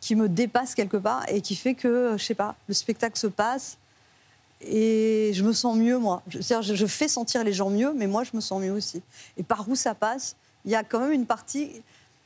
qui 0.00 0.14
me 0.14 0.28
dépasse 0.28 0.76
quelque 0.76 0.96
part 0.96 1.24
et 1.28 1.40
qui 1.40 1.56
fait 1.56 1.74
que, 1.74 2.14
je 2.16 2.22
sais 2.22 2.36
pas, 2.36 2.54
le 2.68 2.74
spectacle 2.74 3.18
se 3.18 3.26
passe 3.26 3.76
et 4.62 5.32
je 5.34 5.42
me 5.42 5.52
sens 5.52 5.76
mieux 5.76 5.98
moi. 5.98 6.22
Je, 6.28 6.40
c'est-à-dire, 6.40 6.74
je, 6.74 6.86
fais 6.86 7.08
sentir 7.08 7.44
les 7.44 7.52
gens 7.52 7.70
mieux, 7.70 7.92
mais 7.94 8.06
moi 8.06 8.24
je 8.24 8.30
me 8.34 8.40
sens 8.40 8.60
mieux 8.60 8.72
aussi. 8.72 9.02
Et 9.36 9.42
par 9.42 9.68
où 9.68 9.74
ça 9.74 9.94
passe, 9.94 10.36
il 10.64 10.70
y 10.70 10.74
a 10.74 10.84
quand 10.84 11.00
même 11.00 11.12
une 11.12 11.26
partie 11.26 11.82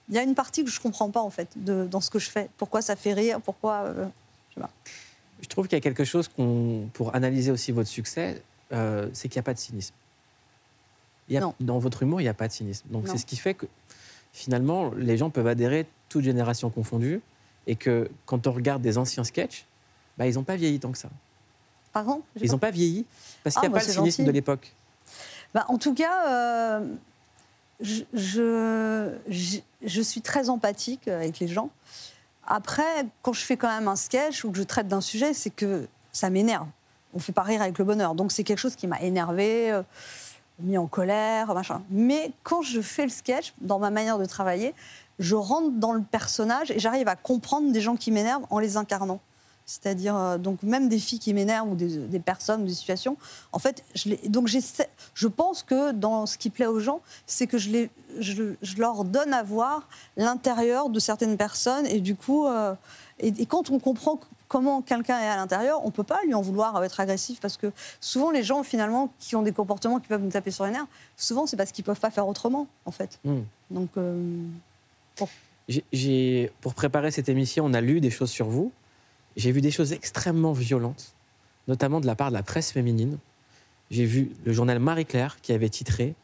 il 0.09 0.15
y 0.15 0.19
a 0.19 0.23
une 0.23 0.35
partie 0.35 0.65
que 0.65 0.71
je 0.71 0.81
comprends 0.81 1.11
pas 1.11 1.21
en 1.21 1.31
fait 1.31 1.49
de, 1.57 1.87
dans 1.87 2.01
ce 2.01 2.11
que 2.11 2.19
je 2.19 2.31
fais. 2.31 2.49
Pourquoi 2.59 2.83
ça 2.83 2.97
fait 2.97 3.13
rire 3.13 3.41
Pourquoi 3.41 3.83
euh, 3.87 4.07
Je 5.43 5.49
trouve 5.49 5.67
qu'il 5.67 5.77
y 5.77 5.79
a 5.79 5.81
quelque 5.81 6.05
chose 6.05 6.29
qu'on, 6.29 6.89
pour 6.93 7.15
analyser 7.15 7.51
aussi 7.51 7.73
votre 7.73 7.89
succès, 7.89 8.43
euh, 8.73 9.09
c'est 9.13 9.29
qu'il 9.29 9.39
n'y 9.39 9.41
a 9.41 9.45
pas 9.45 9.55
de 9.55 9.59
cynisme. 9.59 9.95
Il 11.29 11.35
y 11.35 11.39
a- 11.39 11.41
Non. 11.41 11.55
Dans 11.59 11.79
votre 11.79 12.03
humour, 12.03 12.21
il 12.21 12.25
n'y 12.25 12.29
a 12.29 12.35
pas 12.35 12.47
de 12.47 12.53
cynisme. 12.53 12.87
Donc 12.91 13.09
c'est 13.09 13.19
ce 13.19 13.27
qui 13.27 13.37
fait 13.37 13.55
que 13.55 13.67
finalement, 14.33 14.93
les 14.97 15.17
gens 15.17 15.31
peuvent 15.31 15.47
adhérer, 15.47 15.87
toute 16.09 16.23
génération 16.23 16.71
confondue, 16.71 17.21
et 17.67 17.75
que 17.75 18.09
quand 18.27 18.47
on 18.47 18.53
regarde 18.53 18.83
des 18.83 18.99
anciens 18.99 19.25
sketchs, 19.25 19.67
bah, 20.19 20.29
ils 20.29 20.35
n'ont 20.35 20.45
pas 20.45 20.57
vieilli 20.57 20.79
tant 20.79 20.93
que 20.93 20.99
ça. 20.99 21.11
Ils 22.41 22.51
n'ont 22.51 22.59
pas 22.59 22.71
vieilli 22.71 23.05
parce 23.45 23.57
Ah, 23.57 23.61
qu'il 23.61 23.69
n'y 23.71 23.75
a 23.75 23.79
bah, 23.79 23.81
pas 23.81 23.87
le 23.87 23.93
cynisme 23.93 24.19
gentil. 24.23 24.27
de 24.27 24.31
l'époque. 24.33 24.73
Bah, 25.55 25.65
en 25.69 25.79
tout 25.79 25.95
cas, 25.95 26.29
euh, 26.29 26.95
je, 27.81 28.03
je, 28.13 29.11
je- 29.29 29.59
je 29.85 30.01
suis 30.03 30.21
très 30.21 30.49
empathique 30.51 31.09
avec 31.09 31.39
les 31.39 31.49
gens. 31.49 31.71
Après, 32.47 33.07
quand 33.23 33.33
je 33.33 33.41
fais 33.41 33.57
quand 33.57 33.69
même 33.69 33.89
un 33.89 33.97
sketch 33.97 34.45
ou 34.45 34.51
que 34.53 34.59
je 34.59 34.63
traite 34.63 34.89
d'un 34.89 35.01
sujet, 35.01 35.35
c'est 35.35 35.51
que 35.51 35.87
ça 36.13 36.31
m'énerve. 36.31 36.67
On 37.15 37.19
fait 37.19 37.33
pas 37.33 37.43
rire 37.43 37.63
avec 37.63 37.79
le 37.79 37.85
bonheur. 37.85 38.15
Donc 38.15 38.33
c'est 38.33 38.45
quelque 38.45 38.59
chose 38.59 38.77
qui 38.77 38.87
m'a 38.87 39.01
énervé, 39.01 39.71
euh, 39.73 39.83
mis 40.61 40.79
en 40.79 40.87
colère, 40.87 41.53
machin. 41.55 41.83
Mais 41.91 42.33
quand 42.43 42.63
je 42.63 42.81
fais 42.81 43.05
le 43.05 43.11
sketch, 43.11 43.53
dans 43.61 43.79
ma 43.79 43.91
manière 43.91 44.19
de 44.19 44.25
travailler, 44.27 44.75
je 45.19 45.35
rentre 45.35 45.71
dans 45.79 45.93
le 45.93 46.03
personnage 46.03 46.71
et 46.71 46.79
j'arrive 46.79 47.09
à 47.09 47.17
comprendre 47.17 47.73
des 47.73 47.81
gens 47.81 47.97
qui 47.97 48.11
m'énervent 48.13 48.47
en 48.51 48.59
les 48.59 48.77
incarnant. 48.77 49.21
C'est-à-dire, 49.69 50.17
euh, 50.17 50.39
donc 50.39 50.63
même 50.63 50.89
des 50.89 50.99
filles 51.01 51.19
qui 51.19 51.35
m'énervent 51.35 51.73
ou 51.73 51.75
des, 51.75 51.97
des 51.99 52.21
personnes 52.21 52.65
des 52.65 52.73
situations, 52.73 53.17
en 53.53 53.59
fait, 53.59 53.83
je 53.97 54.11
les, 54.11 54.17
donc 54.29 54.49
je 54.49 55.27
pense 55.27 55.65
que 55.65 55.91
dans 55.91 56.25
ce 56.27 56.39
qui 56.39 56.51
plaît 56.51 56.67
aux 56.67 56.79
gens, 56.79 57.01
c'est 57.27 57.49
que 57.49 57.59
je, 57.59 57.71
les, 57.71 57.91
je, 58.21 58.55
je 58.63 58.77
leur 58.77 59.03
donne 59.05 59.35
à 59.35 59.43
voir 59.43 59.89
l'intérieur 60.17 60.89
de 60.89 61.01
certaines 61.01 61.37
personnes 61.37 61.85
et 61.87 62.01
du 62.01 62.15
coup, 62.15 62.47
euh, 62.47 62.75
et, 63.19 63.29
et 63.39 63.47
quand 63.47 63.71
on 63.71 63.81
comprend 63.81 64.21
comment 64.47 64.83
quelqu'un 64.83 65.19
est 65.19 65.27
à 65.27 65.35
l'intérieur, 65.35 65.85
on 65.85 65.91
peut 65.91 66.05
pas 66.05 66.21
lui 66.25 66.35
en 66.35 66.43
vouloir 66.43 66.85
être 66.85 67.01
agressif 67.01 67.41
parce 67.41 67.57
que 67.57 67.73
souvent 68.01 68.31
les 68.31 68.45
gens 68.45 68.63
finalement 68.63 69.11
qui 69.19 69.35
ont 69.35 69.43
des 69.43 69.51
comportements 69.51 69.99
qui 69.99 70.07
peuvent 70.07 70.23
nous 70.23 70.31
taper 70.31 70.53
sur 70.53 70.65
les 70.65 70.71
nerfs, 70.71 70.87
souvent 71.17 71.47
c'est 71.47 71.57
parce 71.57 71.73
qu'ils 71.73 71.85
peuvent 71.85 71.99
pas 71.99 72.13
faire 72.13 72.29
autrement 72.29 72.69
en 72.85 72.93
fait. 72.93 73.19
Hmm. 73.25 73.41
Donc 73.73 73.89
euh, 73.97 74.45
j'ai- 75.93 76.53
pour 76.61 76.75
préparer 76.75 77.11
cette 77.11 77.29
émission, 77.29 77.65
on 77.65 77.75
a 77.75 77.81
lu 77.81 78.01
des 78.01 78.11
choses 78.11 78.31
sur 78.31 78.47
vous. 78.47 78.71
J'ai 79.37 79.53
vu 79.53 79.61
des 79.61 79.71
choses 79.71 79.93
extrêmement 79.93 80.53
violentes, 80.53 81.15
notamment 81.69 82.01
de 82.01 82.07
la 82.07 82.15
part 82.15 82.31
de 82.31 82.35
la 82.35 82.43
presse 82.43 82.73
féminine. 82.73 83.19
J'ai 83.91 84.07
vu 84.07 84.33
le 84.45 84.53
journal 84.53 84.79
Marie-Claire 84.79 85.41
qui 85.43 85.53
avait 85.53 85.69
titré 85.69 86.15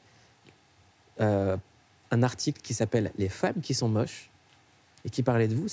euh, 1.20 1.56
un 2.10 2.22
article 2.22 2.60
qui 2.62 2.74
s'appelle 2.74 3.12
Les 3.18 3.28
femmes 3.28 3.60
qui 3.62 3.74
sont 3.74 3.88
moches 3.88 4.30
et 5.04 5.10
qui 5.10 5.22
parlait 5.22 5.48
de 5.48 5.54
vous. 5.54 5.66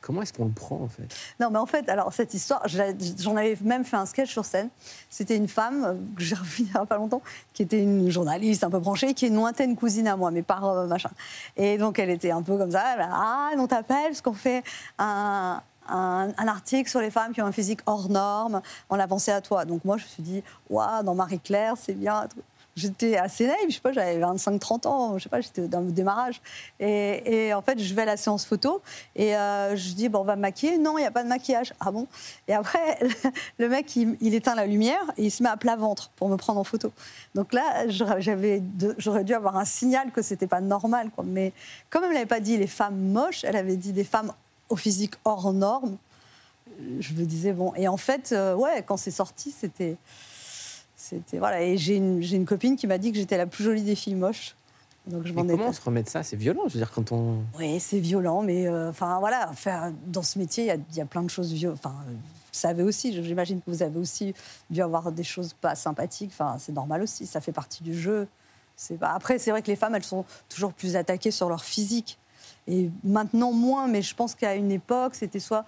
Comment 0.00 0.22
est-ce 0.22 0.32
qu'on 0.32 0.46
le 0.46 0.50
prend 0.50 0.80
en 0.80 0.88
fait? 0.88 1.06
Non, 1.38 1.50
mais 1.50 1.58
en 1.58 1.66
fait, 1.66 1.88
alors 1.88 2.12
cette 2.12 2.34
histoire, 2.34 2.66
j'en 2.66 3.36
avais 3.36 3.56
même 3.62 3.84
fait 3.84 3.96
un 3.96 4.04
sketch 4.04 4.30
sur 4.30 4.44
scène. 4.44 4.68
C'était 5.08 5.36
une 5.36 5.46
femme 5.46 5.84
euh, 5.84 5.94
que 6.16 6.24
j'ai 6.24 6.34
revue 6.34 6.64
il 6.64 6.64
n'y 6.64 6.74
a 6.74 6.84
pas 6.84 6.96
longtemps, 6.96 7.22
qui 7.52 7.62
était 7.62 7.80
une 7.80 8.10
journaliste 8.10 8.64
un 8.64 8.70
peu 8.70 8.80
branchée, 8.80 9.14
qui 9.14 9.26
est 9.26 9.28
une 9.28 9.36
lointaine 9.36 9.76
cousine 9.76 10.08
à 10.08 10.16
moi, 10.16 10.32
mais 10.32 10.42
par 10.42 10.64
euh, 10.64 10.86
machin. 10.88 11.10
Et 11.56 11.78
donc 11.78 12.00
elle 12.00 12.10
était 12.10 12.32
un 12.32 12.42
peu 12.42 12.58
comme 12.58 12.72
ça. 12.72 12.82
Ah, 12.98 13.50
on 13.56 13.68
t'appelle 13.68 14.08
parce 14.08 14.22
qu'on 14.22 14.32
fait 14.32 14.64
un, 14.98 15.62
un, 15.88 16.32
article 16.48 16.88
sur 16.88 17.00
les 17.00 17.10
femmes 17.10 17.32
qui 17.32 17.42
ont 17.42 17.46
un 17.46 17.52
physique 17.52 17.80
hors 17.86 18.08
norme. 18.08 18.62
On 18.90 18.98
a 18.98 19.06
pensé 19.06 19.30
à 19.30 19.40
toi. 19.40 19.64
Donc 19.64 19.84
moi, 19.84 19.96
je 19.96 20.04
me 20.04 20.08
suis 20.08 20.22
dit, 20.22 20.42
waouh, 20.70 21.02
dans 21.02 21.14
Marie-Claire, 21.14 21.74
c'est 21.76 21.94
bien. 21.94 22.28
J'étais 22.74 23.18
assez 23.18 23.46
naïve, 23.46 23.68
je 23.68 23.74
sais 23.74 23.80
pas, 23.80 23.92
j'avais 23.92 24.18
25-30 24.18 24.88
ans, 24.88 25.18
je 25.18 25.24
sais 25.24 25.28
pas, 25.28 25.42
j'étais 25.42 25.68
dans 25.68 25.80
le 25.80 25.92
démarrage. 25.92 26.40
Et, 26.80 27.52
en 27.52 27.60
fait, 27.60 27.78
je 27.78 27.94
vais 27.94 28.02
à 28.02 28.06
la 28.06 28.16
séance 28.16 28.46
photo 28.46 28.80
et 29.14 29.36
euh, 29.36 29.76
je 29.76 29.92
dis, 29.92 30.08
bon, 30.08 30.20
on 30.20 30.24
va 30.24 30.36
me 30.36 30.40
maquiller. 30.40 30.78
Non, 30.78 30.96
il 30.96 31.02
n'y 31.02 31.06
a 31.06 31.10
pas 31.10 31.22
de 31.22 31.28
maquillage. 31.28 31.74
Ah 31.80 31.90
bon? 31.90 32.06
Et 32.48 32.54
après, 32.54 32.98
le 33.58 33.68
mec, 33.68 33.94
il, 33.96 34.34
éteint 34.34 34.54
la 34.54 34.64
lumière 34.64 35.02
et 35.18 35.24
il 35.24 35.30
se 35.30 35.42
met 35.42 35.50
à 35.50 35.58
plat 35.58 35.76
ventre 35.76 36.10
pour 36.16 36.30
me 36.30 36.36
prendre 36.36 36.60
en 36.60 36.64
photo. 36.64 36.92
Donc 37.34 37.52
là, 37.52 37.88
j'aurais 37.88 39.24
dû 39.24 39.34
avoir 39.34 39.58
un 39.58 39.66
signal 39.66 40.10
que 40.10 40.22
c'était 40.22 40.46
pas 40.46 40.62
normal. 40.62 41.10
Quoi. 41.10 41.24
Mais 41.26 41.52
comme 41.90 42.04
elle 42.04 42.14
n'avait 42.14 42.24
pas 42.24 42.40
dit 42.40 42.56
les 42.56 42.66
femmes 42.66 42.96
moches, 42.96 43.44
elle 43.44 43.56
avait 43.56 43.76
dit 43.76 43.92
des 43.92 44.04
femmes 44.04 44.32
au 44.72 44.76
physique 44.76 45.14
hors 45.24 45.52
norme. 45.52 45.98
Je 46.98 47.12
me 47.12 47.24
disais, 47.24 47.52
bon. 47.52 47.74
Et 47.76 47.86
en 47.86 47.98
fait, 47.98 48.32
euh, 48.32 48.54
ouais, 48.54 48.82
quand 48.84 48.96
c'est 48.96 49.10
sorti, 49.10 49.50
c'était. 49.50 49.96
C'était 50.96 51.38
voilà, 51.38 51.62
et 51.62 51.76
j'ai 51.76 51.96
une, 51.96 52.22
une, 52.22 52.46
copine 52.46 52.76
qui 52.76 52.86
m'a 52.86 52.96
dit 52.96 53.10
que 53.10 53.18
j'étais 53.18 53.36
la 53.36 53.46
plus 53.46 53.64
jolie 53.64 53.82
des 53.82 53.96
filles 53.96 54.14
moches. 54.14 54.54
Donc 55.06 55.26
je 55.26 55.32
m'en 55.32 55.44
comment 55.44 55.66
on 55.66 55.72
se 55.72 55.80
remet 55.80 56.04
de 56.04 56.08
ça? 56.08 56.22
C'est 56.22 56.36
violent, 56.36 56.62
je 56.68 56.74
veux 56.74 56.78
dire, 56.78 56.92
quand 56.92 57.10
on. 57.10 57.38
Oui, 57.58 57.80
c'est 57.80 57.98
violent, 57.98 58.42
mais 58.42 58.68
euh, 58.68 58.90
enfin 58.90 59.18
voilà, 59.18 59.50
dans 60.06 60.22
ce 60.22 60.38
métier, 60.38 60.72
il 60.72 60.96
y, 60.96 61.00
a 61.00 61.06
plein 61.06 61.22
de 61.22 61.28
choses 61.28 61.52
violentes. 61.52 61.80
Enfin, 61.84 61.96
vous 62.06 62.14
savez 62.52 62.84
aussi, 62.84 63.12
j'imagine 63.20 63.60
que 63.60 63.68
vous 63.68 63.82
avez 63.82 63.98
aussi 63.98 64.32
dû 64.70 64.80
avoir 64.80 65.10
des 65.10 65.24
choses 65.24 65.54
pas 65.54 65.74
sympathiques. 65.74 66.30
Enfin, 66.32 66.56
c'est 66.60 66.72
normal 66.72 67.02
aussi, 67.02 67.26
ça 67.26 67.40
fait 67.40 67.52
partie 67.52 67.82
du 67.82 67.98
jeu. 67.98 68.28
Pas... 69.00 69.10
Après, 69.10 69.40
c'est 69.40 69.50
vrai 69.50 69.60
que 69.60 69.68
les 69.68 69.76
femmes, 69.76 69.96
elles 69.96 70.04
sont 70.04 70.24
toujours 70.48 70.72
plus 70.72 70.94
attaquées 70.94 71.32
sur 71.32 71.48
leur 71.48 71.64
physique. 71.64 72.18
Et 72.68 72.90
maintenant 73.02 73.52
moins, 73.52 73.88
mais 73.88 74.02
je 74.02 74.14
pense 74.14 74.34
qu'à 74.34 74.54
une 74.54 74.70
époque, 74.70 75.14
c'était 75.14 75.40
soit. 75.40 75.64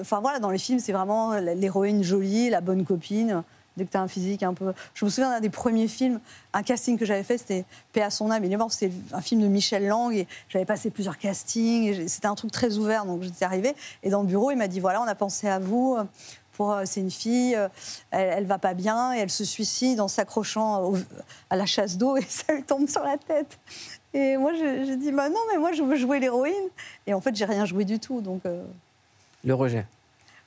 Enfin 0.00 0.20
voilà, 0.20 0.40
dans 0.40 0.50
les 0.50 0.58
films, 0.58 0.80
c'est 0.80 0.92
vraiment 0.92 1.34
l'héroïne 1.34 2.02
jolie, 2.02 2.50
la 2.50 2.60
bonne 2.60 2.84
copine 2.84 3.42
dès 3.76 3.84
que 3.84 3.90
tu 3.90 3.96
as 3.96 4.02
un 4.02 4.08
physique 4.08 4.42
un 4.42 4.54
peu. 4.54 4.72
Je 4.94 5.04
me 5.04 5.10
souviens 5.10 5.30
d'un 5.30 5.40
des 5.40 5.50
premiers 5.50 5.88
films, 5.88 6.20
un 6.52 6.62
casting 6.62 6.98
que 6.98 7.06
j'avais 7.06 7.22
fait, 7.22 7.38
c'était 7.38 7.64
Paix 7.92 8.02
à 8.02 8.10
son 8.10 8.30
âme, 8.30 8.44
il 8.44 8.52
est 8.52 8.56
mort, 8.56 8.72
c'était 8.72 8.92
un 9.12 9.20
film 9.20 9.40
de 9.40 9.46
Michel 9.46 9.86
Lang, 9.86 10.12
et 10.14 10.26
j'avais 10.48 10.64
passé 10.64 10.90
plusieurs 10.90 11.18
castings, 11.18 12.06
c'était 12.06 12.26
un 12.26 12.34
truc 12.34 12.52
très 12.52 12.76
ouvert, 12.76 13.06
donc 13.06 13.22
j'étais 13.22 13.44
arrivée, 13.44 13.74
et 14.02 14.10
dans 14.10 14.22
le 14.22 14.28
bureau, 14.28 14.50
il 14.50 14.56
m'a 14.56 14.68
dit 14.68 14.80
voilà, 14.80 15.00
on 15.00 15.06
a 15.06 15.14
pensé 15.14 15.48
à 15.48 15.58
vous. 15.58 15.96
Euh, 15.96 16.04
c'est 16.84 17.00
une 17.00 17.10
fille, 17.10 17.56
euh, 17.56 17.68
elle, 18.12 18.46
va 18.46 18.58
pas 18.58 18.72
bien 18.72 19.12
et 19.14 19.18
elle 19.18 19.30
se 19.30 19.44
suicide 19.44 20.00
en 20.00 20.06
s'accrochant 20.06 20.92
à 21.50 21.56
la 21.56 21.66
chasse 21.66 21.96
d'eau 21.96 22.16
et 22.16 22.22
ça 22.28 22.52
lui 22.52 22.62
tombe 22.62 22.88
sur 22.88 23.02
la 23.02 23.16
tête. 23.16 23.58
Et 24.14 24.36
moi, 24.36 24.52
j'ai 24.54 24.96
dit 24.96 25.10
bah 25.12 25.28
non, 25.28 25.40
mais 25.50 25.58
moi, 25.58 25.72
je 25.72 25.82
veux 25.82 25.96
jouer 25.96 26.20
l'héroïne. 26.20 26.68
Et 27.06 27.14
en 27.14 27.20
fait, 27.20 27.34
j'ai 27.34 27.44
rien 27.44 27.64
joué 27.64 27.84
du 27.84 27.98
tout. 27.98 28.20
Donc, 28.20 28.44
euh. 28.46 28.62
Le 29.44 29.54
rejet. 29.54 29.86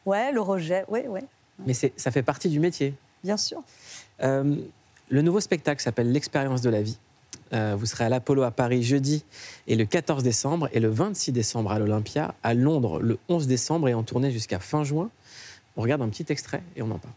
Ouais, 0.05 0.31
le 0.31 0.41
rejet, 0.41 0.86
oui, 0.88 1.01
oui. 1.07 1.22
Mais 1.65 1.74
ça 1.74 2.12
fait 2.12 2.24
partie 2.24 2.50
du 2.50 2.60
métier. 2.60 2.93
Bien 3.24 3.38
sûr. 3.38 3.63
Euh, 4.22 4.55
le 5.10 5.22
nouveau 5.22 5.39
spectacle 5.39 5.81
s'appelle 5.81 6.12
L'expérience 6.12 6.62
de 6.62 6.69
la 6.69 6.81
vie. 6.81 6.98
Euh, 7.53 7.75
vous 7.77 7.86
serez 7.86 8.03
à 8.03 8.10
l'Apollo 8.10 8.43
à 8.43 8.51
Paris 8.51 8.84
jeudi 8.84 9.24
et 9.67 9.75
le 9.75 9.86
14 9.86 10.24
décembre 10.24 10.67
et 10.74 10.79
le 10.79 10.89
26 10.89 11.31
décembre 11.31 11.72
à 11.72 11.79
l'Olympia, 11.79 12.34
à 12.43 12.53
Londres 12.53 13.00
le 13.00 13.19
11 13.29 13.45
décembre 13.48 13.88
et 13.88 13.93
en 13.93 14.03
tournée 14.03 14.31
jusqu'à 14.31 14.60
fin 14.60 14.84
juin. 14.84 15.10
On 15.77 15.81
regarde 15.81 16.01
un 16.01 16.10
petit 16.10 16.25
extrait 16.29 16.63
et 16.75 16.81
on 16.81 16.89
en 16.89 16.98
parle. 16.98 17.13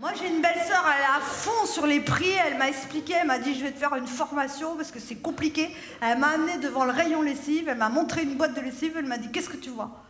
Moi 0.00 0.10
j'ai 0.18 0.28
une 0.28 0.42
belle 0.42 0.51
elle 0.88 1.02
est 1.02 1.16
à 1.16 1.20
fond 1.20 1.66
sur 1.66 1.86
les 1.86 2.00
prix, 2.00 2.30
elle 2.46 2.58
m'a 2.58 2.68
expliqué, 2.68 3.14
elle 3.20 3.26
m'a 3.26 3.38
dit 3.38 3.54
je 3.54 3.64
vais 3.64 3.72
te 3.72 3.78
faire 3.78 3.94
une 3.94 4.06
formation 4.06 4.76
parce 4.76 4.90
que 4.90 4.98
c'est 4.98 5.16
compliqué. 5.16 5.68
Elle 6.00 6.18
m'a 6.18 6.28
amené 6.28 6.58
devant 6.58 6.84
le 6.84 6.92
rayon 6.92 7.22
lessive, 7.22 7.68
elle 7.68 7.78
m'a 7.78 7.88
montré 7.88 8.22
une 8.22 8.36
boîte 8.36 8.54
de 8.54 8.60
lessive, 8.60 8.94
elle 8.96 9.06
m'a 9.06 9.18
dit 9.18 9.30
qu'est-ce 9.30 9.48
que 9.48 9.56
tu 9.56 9.70
vois? 9.70 10.02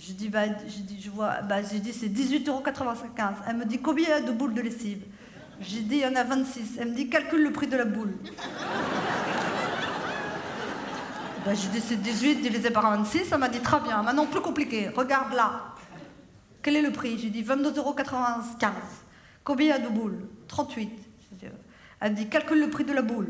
J'ai 0.00 0.14
dit, 0.14 0.30
bah, 0.30 0.44
j'ai 0.66 0.82
dit, 0.82 0.98
je 0.98 1.10
vois, 1.10 1.42
bah, 1.42 1.60
dit, 1.60 1.92
c'est 1.92 2.06
18,95 2.06 2.48
euros. 2.48 2.64
Elle 3.46 3.56
me 3.56 3.66
dit, 3.66 3.80
combien 3.80 4.06
il 4.06 4.08
y 4.08 4.12
a 4.12 4.20
de 4.22 4.32
boules 4.32 4.54
de 4.54 4.62
lessive? 4.62 5.02
J'ai 5.60 5.80
dit, 5.80 5.96
il 5.96 6.00
y 6.00 6.06
en 6.06 6.14
a 6.16 6.24
26. 6.24 6.78
Elle 6.80 6.88
me 6.88 6.94
dit, 6.94 7.10
calcule 7.10 7.42
le 7.42 7.52
prix 7.52 7.66
de 7.66 7.76
la 7.76 7.84
boule. 7.84 8.14
bah, 11.44 11.52
j'ai 11.52 11.68
dit, 11.68 11.82
c'est 11.86 12.00
18 12.00 12.36
divisé 12.36 12.70
par 12.70 12.90
26. 12.90 13.30
Elle 13.30 13.38
m'a 13.38 13.50
dit, 13.50 13.60
très 13.60 13.78
bien. 13.80 14.02
Maintenant, 14.02 14.24
plus 14.24 14.40
compliqué. 14.40 14.88
Regarde 14.88 15.34
là. 15.34 15.74
Quel 16.62 16.76
est 16.76 16.82
le 16.82 16.92
prix? 16.92 17.18
J'ai 17.18 17.28
dit, 17.28 17.42
22,95 17.42 17.76
euros. 17.76 17.94
Combien 19.44 19.66
il 19.66 19.68
y 19.70 19.72
a 19.72 19.78
de 19.78 19.88
boules 19.88 20.28
38. 20.48 20.90
Elle 22.00 22.12
me 22.12 22.16
dit, 22.16 22.28
calcule 22.28 22.60
le 22.60 22.70
prix 22.70 22.84
de 22.84 22.92
la 22.92 23.02
boule. 23.02 23.28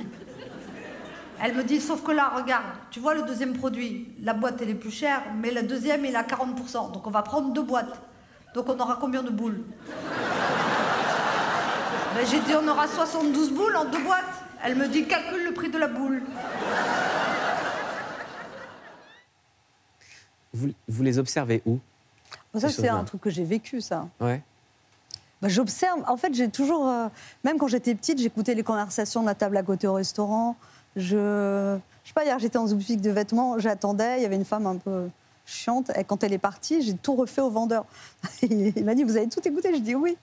Elle 1.42 1.54
me 1.56 1.64
dit, 1.64 1.80
sauf 1.80 2.02
que 2.02 2.12
là, 2.12 2.32
regarde, 2.36 2.66
tu 2.90 3.00
vois 3.00 3.14
le 3.14 3.22
deuxième 3.22 3.54
produit, 3.54 4.14
la 4.22 4.34
boîte 4.34 4.60
elle 4.60 4.70
est 4.70 4.74
plus 4.74 4.90
chère, 4.90 5.22
mais 5.40 5.50
la 5.50 5.62
deuxième 5.62 6.04
il 6.04 6.14
a 6.14 6.22
40%. 6.22 6.92
Donc 6.92 7.06
on 7.06 7.10
va 7.10 7.22
prendre 7.22 7.52
deux 7.52 7.62
boîtes. 7.62 8.00
Donc 8.54 8.68
on 8.68 8.78
aura 8.78 8.98
combien 9.00 9.22
de 9.22 9.30
boules 9.30 9.62
ben, 12.14 12.26
J'ai 12.26 12.40
dit, 12.40 12.52
on 12.54 12.68
aura 12.68 12.86
72 12.86 13.52
boules 13.52 13.76
en 13.76 13.86
deux 13.86 14.02
boîtes. 14.02 14.24
Elle 14.62 14.76
me 14.76 14.86
dit, 14.86 15.06
calcule 15.06 15.44
le 15.44 15.54
prix 15.54 15.70
de 15.70 15.78
la 15.78 15.88
boule. 15.88 16.22
Vous, 20.52 20.68
vous 20.88 21.02
les 21.02 21.18
observez 21.18 21.62
où 21.64 21.78
Ça, 22.54 22.68
c'est 22.68 22.88
un 22.88 23.04
truc 23.04 23.22
que 23.22 23.30
j'ai 23.30 23.44
vécu, 23.44 23.80
ça. 23.80 24.08
Ouais. 24.20 24.42
Bah, 25.42 25.48
j'observe. 25.48 26.02
En 26.06 26.16
fait, 26.16 26.34
j'ai 26.34 26.48
toujours. 26.48 26.88
Euh, 26.88 27.08
même 27.44 27.58
quand 27.58 27.68
j'étais 27.68 27.94
petite, 27.94 28.18
j'écoutais 28.18 28.54
les 28.54 28.62
conversations 28.62 29.22
de 29.22 29.26
la 29.26 29.34
table 29.34 29.56
à 29.56 29.62
côté 29.62 29.86
au 29.86 29.94
restaurant. 29.94 30.56
Je, 30.96 31.78
je 32.04 32.08
sais 32.08 32.14
pas, 32.14 32.24
hier 32.24 32.38
j'étais 32.38 32.58
en 32.58 32.66
boutique 32.66 33.00
de 33.00 33.10
vêtements, 33.10 33.58
j'attendais, 33.58 34.18
il 34.18 34.22
y 34.22 34.26
avait 34.26 34.36
une 34.36 34.44
femme 34.44 34.66
un 34.66 34.76
peu 34.76 35.08
chiante, 35.46 35.90
et 35.96 36.04
quand 36.04 36.24
elle 36.24 36.32
est 36.32 36.38
partie, 36.38 36.82
j'ai 36.82 36.94
tout 36.94 37.14
refait 37.14 37.40
au 37.40 37.50
vendeur. 37.50 37.84
il 38.42 38.84
m'a 38.84 38.94
dit, 38.94 39.04
vous 39.04 39.16
avez 39.16 39.28
tout 39.28 39.46
écouté? 39.46 39.72
Je 39.74 39.80
dis 39.80 39.94
oui. 39.94 40.16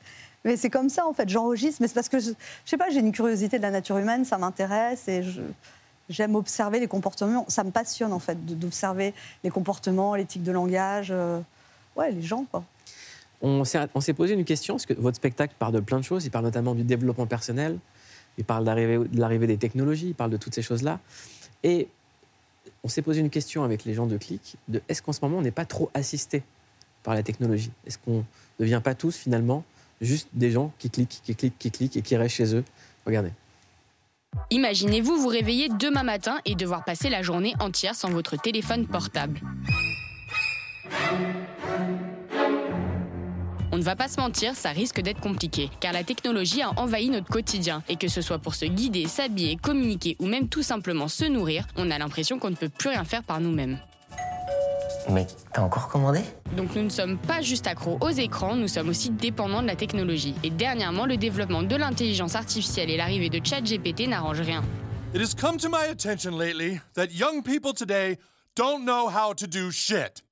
Mais 0.46 0.56
c'est 0.56 0.70
comme 0.70 0.90
ça, 0.90 1.06
en 1.06 1.14
fait, 1.14 1.28
j'enregistre, 1.28 1.82
mais 1.82 1.88
c'est 1.88 1.94
parce 1.94 2.10
que, 2.10 2.20
je, 2.20 2.32
je 2.32 2.70
sais 2.70 2.78
pas, 2.78 2.90
j'ai 2.90 3.00
une 3.00 3.12
curiosité 3.12 3.58
de 3.58 3.64
la 3.64 3.72
nature 3.72 3.98
humaine, 3.98 4.24
ça 4.24 4.38
m'intéresse, 4.38 5.08
et 5.08 5.24
j'aime 6.10 6.36
observer 6.36 6.80
les 6.80 6.88
comportements. 6.88 7.46
Ça 7.48 7.64
me 7.64 7.72
passionne, 7.72 8.14
en 8.14 8.20
fait, 8.20 8.38
d'observer 8.46 9.14
les 9.44 9.50
comportements, 9.50 10.16
l'éthique 10.16 10.44
de 10.44 10.52
langage, 10.52 11.10
euh, 11.12 11.40
ouais, 11.96 12.12
les 12.12 12.22
gens, 12.22 12.46
quoi. 12.50 12.64
On 13.42 13.64
s'est 13.64 14.14
posé 14.16 14.34
une 14.34 14.46
question, 14.46 14.76
parce 14.76 14.86
que 14.86 14.94
votre 14.94 15.18
spectacle 15.18 15.54
parle 15.60 15.74
de 15.74 15.80
plein 15.80 16.00
de 16.00 16.04
choses, 16.04 16.26
il 16.26 16.32
parle 16.32 16.46
notamment 16.46 16.74
du 16.74 16.84
développement 16.84 17.28
personnel, 17.28 17.78
il 18.38 18.44
parle 18.44 18.66
de 18.66 19.20
l'arrivée 19.20 19.48
des 19.48 19.58
technologies, 19.58 20.10
il 20.10 20.16
parle 20.16 20.32
de 20.32 20.38
toutes 20.38 20.56
ces 20.56 20.62
choses-là. 20.62 21.00
Et 21.64 21.88
on 22.84 22.88
s'est 22.88 23.02
posé 23.02 23.20
une 23.20 23.30
question 23.30 23.64
avec 23.64 23.86
les 23.86 23.94
gens 23.94 24.08
de 24.08 24.18
Click, 24.18 24.58
est-ce 24.88 25.02
qu'en 25.02 25.14
ce 25.14 25.20
moment 25.22 25.38
on 25.38 25.42
n'est 25.42 25.52
pas 25.52 25.66
trop 25.66 25.90
assisté 25.94 26.44
par 27.04 27.14
la 27.14 27.24
technologie? 27.24 27.72
Est-ce 27.86 27.98
qu'on 27.98 28.18
ne 28.18 28.24
devient 28.60 28.82
pas 28.84 28.96
tous 28.96 29.16
finalement 29.16 29.64
juste 30.02 30.30
des 30.34 30.52
gens 30.52 30.72
qui 30.78 30.90
cliquent, 30.90 31.22
qui 31.24 31.36
cliquent, 31.36 31.58
qui 31.58 31.72
cliquent 31.72 31.98
et 31.98 32.02
qui 32.02 32.16
restent 32.16 32.36
chez 32.36 32.56
eux? 32.56 32.64
Regardez. 33.06 33.32
Imaginez-vous 34.52 35.18
vous 35.18 35.28
réveiller 35.28 35.70
demain 35.70 36.04
matin 36.04 36.40
et 36.46 36.56
devoir 36.56 36.84
passer 36.84 37.10
la 37.10 37.22
journée 37.22 37.54
entière 37.60 37.96
sans 37.96 38.10
votre 38.10 38.40
téléphone 38.40 38.86
portable. 38.86 39.40
On 43.78 43.80
ne 43.80 43.86
va 43.86 43.96
pas 43.96 44.08
se 44.08 44.20
mentir, 44.20 44.56
ça 44.56 44.70
risque 44.70 45.02
d'être 45.02 45.20
compliqué, 45.20 45.70
car 45.80 45.94
la 45.94 46.04
technologie 46.04 46.64
a 46.64 46.72
envahi 46.80 47.12
notre 47.12 47.28
quotidien, 47.28 47.84
et 47.88 47.96
que 47.96 48.08
ce 48.08 48.22
soit 48.22 48.40
pour 48.40 48.56
se 48.56 48.66
guider, 48.66 49.06
s'habiller, 49.06 49.56
communiquer 49.56 50.16
ou 50.18 50.26
même 50.26 50.50
tout 50.50 50.64
simplement 50.64 51.08
se 51.08 51.26
nourrir, 51.26 51.64
on 51.76 51.92
a 51.92 52.00
l'impression 52.00 52.40
qu'on 52.40 52.50
ne 52.50 52.56
peut 52.56 52.70
plus 52.70 52.90
rien 52.90 53.04
faire 53.04 53.22
par 53.22 53.40
nous-mêmes. 53.40 53.78
Mais 55.12 55.28
t'as 55.54 55.62
encore 55.62 55.90
commandé? 55.90 56.22
Donc 56.56 56.74
nous 56.76 56.82
ne 56.82 56.90
sommes 56.90 57.20
pas 57.20 57.44
juste 57.44 57.68
accros 57.68 58.00
aux 58.02 58.10
écrans, 58.10 58.56
nous 58.56 58.68
sommes 58.68 58.90
aussi 58.90 59.12
dépendants 59.12 59.62
de 59.62 59.68
la 59.68 59.76
technologie. 59.76 60.34
Et 60.44 60.50
dernièrement, 60.50 61.06
le 61.06 61.18
développement 61.18 61.62
de 61.62 61.76
l'intelligence 61.76 62.34
artificielle 62.34 62.90
et 62.90 62.98
l'arrivée 62.98 63.30
de 63.30 63.40
ChatGPT 63.46 64.08
n'arrangent 64.08 64.42
rien. 64.42 64.64
It 65.14 65.22
has 65.22 65.36
come 65.40 65.58
to 65.58 65.70
my 65.70 65.86
attention 65.92 66.36
lately 66.36 66.82
that 66.96 67.10
young 67.12 67.44
people 67.44 67.74
today 67.74 68.18
don't 68.56 68.86
know 68.86 69.08
how 69.08 69.36
to 69.36 69.46
do 69.46 69.70
shit. 69.70 70.24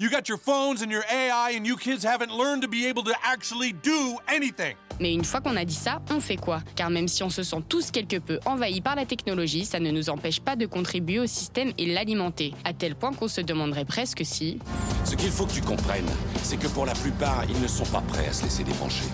You 0.00 0.08
got 0.08 0.30
your 0.30 0.38
phones 0.38 0.80
and 0.80 0.90
your 0.90 1.04
AI, 1.12 1.52
and 1.54 1.66
you 1.66 1.76
kids 1.76 2.06
haven't 2.06 2.32
learned 2.32 2.62
to 2.62 2.68
be 2.68 2.86
able 2.86 3.02
to 3.02 3.12
actually 3.22 3.74
do 3.74 4.16
anything. 4.34 4.74
Mais 4.98 5.12
une 5.12 5.24
fois 5.24 5.42
qu'on 5.42 5.56
a 5.56 5.66
dit 5.66 5.74
ça, 5.74 6.00
on 6.10 6.20
fait 6.20 6.38
quoi? 6.38 6.62
Car 6.74 6.88
même 6.88 7.06
si 7.06 7.22
on 7.22 7.28
se 7.28 7.42
sent 7.42 7.62
tous 7.68 7.90
quelque 7.90 8.16
peu 8.16 8.40
envahis 8.46 8.80
par 8.80 8.96
la 8.96 9.04
technologie, 9.04 9.66
ça 9.66 9.78
ne 9.78 9.90
nous 9.90 10.08
empêche 10.08 10.40
pas 10.40 10.56
de 10.56 10.64
contribuer 10.64 11.18
au 11.18 11.26
système 11.26 11.72
et 11.76 11.84
l'alimenter, 11.84 12.54
à 12.64 12.72
tel 12.72 12.94
point 12.94 13.12
qu'on 13.12 13.28
se 13.28 13.42
demanderait 13.42 13.84
presque 13.84 14.22
si... 14.24 14.58
Ce 15.04 15.16
qu'il 15.16 15.30
faut 15.30 15.44
que 15.44 15.52
tu 15.52 15.60
comprennes, 15.60 16.08
c'est 16.42 16.56
que 16.58 16.68
pour 16.68 16.86
la 16.86 16.94
plupart, 16.94 17.44
ils 17.50 17.60
ne 17.60 17.68
sont 17.68 17.84
pas 17.84 18.00
prêts 18.00 18.28
à 18.28 18.32
se 18.32 18.44
laisser 18.44 18.64
débrancher. 18.64 19.04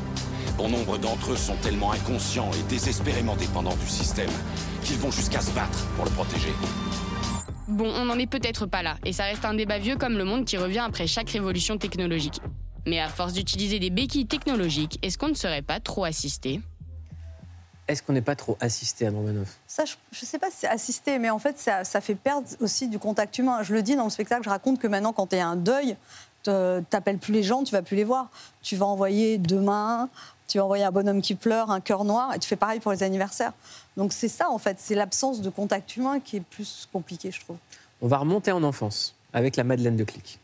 Bon 0.57 0.69
nombre 0.69 0.99
d'entre 0.99 1.33
eux 1.33 1.37
sont 1.37 1.57
tellement 1.57 1.91
inconscients 1.91 2.53
et 2.53 2.63
désespérément 2.71 3.35
dépendants 3.35 3.75
du 3.75 3.89
système 3.89 4.31
qu'ils 4.85 4.99
vont 4.99 5.11
jusqu'à 5.11 5.41
se 5.41 5.51
battre 5.51 5.85
pour 5.97 6.05
le 6.05 6.13
protéger. 6.13 6.53
Bon, 7.69 7.89
on 7.89 8.05
n'en 8.05 8.19
est 8.19 8.29
peut-être 8.29 8.67
pas 8.67 8.83
là, 8.83 8.97
et 9.05 9.13
ça 9.13 9.25
reste 9.25 9.45
un 9.45 9.55
débat 9.55 9.79
vieux 9.79 9.97
comme 9.97 10.17
le 10.17 10.25
monde 10.25 10.45
qui 10.45 10.57
revient 10.57 10.85
après 10.87 11.09
chaque 11.09 11.31
révolution 11.31 11.79
technologique. 11.79 12.41
Mais 12.87 13.01
à 13.01 13.09
force 13.09 13.33
d'utiliser 13.33 13.81
des 13.81 13.91
béquilles 13.91 14.27
technologiques, 14.27 15.01
est-ce 15.03 15.19
qu'on 15.19 15.29
ne 15.29 15.35
serait 15.35 15.63
pas 15.63 15.81
trop 15.81 16.05
assisté? 16.05 16.61
Est-ce 17.89 18.03
qu'on 18.03 18.13
n'est 18.13 18.23
pas 18.23 18.37
trop 18.37 18.57
assisté 18.61 19.07
à 19.07 19.11
Romanoff 19.11 19.59
Ça, 19.67 19.85
je 19.85 19.95
ne 20.23 20.27
sais 20.27 20.39
pas 20.39 20.51
si 20.51 20.59
c'est 20.61 20.69
assisté, 20.69 21.19
mais 21.19 21.31
en 21.31 21.39
fait, 21.41 21.59
ça, 21.59 21.83
ça 21.83 22.01
fait 22.01 22.15
perdre 22.15 22.47
aussi 22.61 22.89
du 22.89 22.99
contact 22.99 23.39
humain. 23.39 23.63
Je 23.63 23.75
le 23.75 23.83
dis 23.83 23.97
dans 23.97 24.05
le 24.05 24.11
spectacle, 24.11 24.43
je 24.45 24.49
raconte 24.49 24.81
que 24.81 24.87
maintenant, 24.87 25.13
quand 25.13 25.29
tu 25.29 25.37
as 25.37 25.47
un 25.47 25.57
deuil, 25.57 25.97
t'appelles 26.43 27.19
plus 27.19 27.33
les 27.33 27.43
gens, 27.43 27.65
tu 27.65 27.73
vas 27.73 27.83
plus 27.83 27.97
les 27.97 28.05
voir. 28.05 28.29
Tu 28.63 28.77
vas 28.77 28.87
envoyer 28.87 29.39
demain, 29.39 30.09
tu 30.47 30.59
vas 30.59 30.65
envoyer 30.65 30.85
un 30.85 30.93
bonhomme 30.93 31.23
qui 31.23 31.35
pleure, 31.35 31.71
un 31.71 31.81
cœur 31.81 32.05
noir, 32.05 32.35
et 32.35 32.39
tu 32.39 32.49
fais 32.49 32.57
pareil 32.57 32.81
pour 32.81 32.93
les 32.93 33.03
anniversaires. 33.03 33.53
Donc 33.97 34.13
c'est 34.13 34.29
ça, 34.29 34.51
en 34.51 34.59
fait, 34.59 34.77
c'est 34.79 34.95
l'absence 34.95 35.41
de 35.41 35.49
contact 35.49 35.97
humain 35.97 36.21
qui 36.21 36.37
est 36.37 36.41
plus 36.41 36.87
compliqué, 36.93 37.31
je 37.31 37.41
trouve. 37.41 37.57
On 38.03 38.09
va 38.09 38.19
remonter 38.19 38.53
en 38.53 38.63
enfance 38.63 39.15
avec 39.33 39.57
la 39.57 39.65
Madeleine 39.65 39.97
de 39.97 40.05
Clic. 40.05 40.39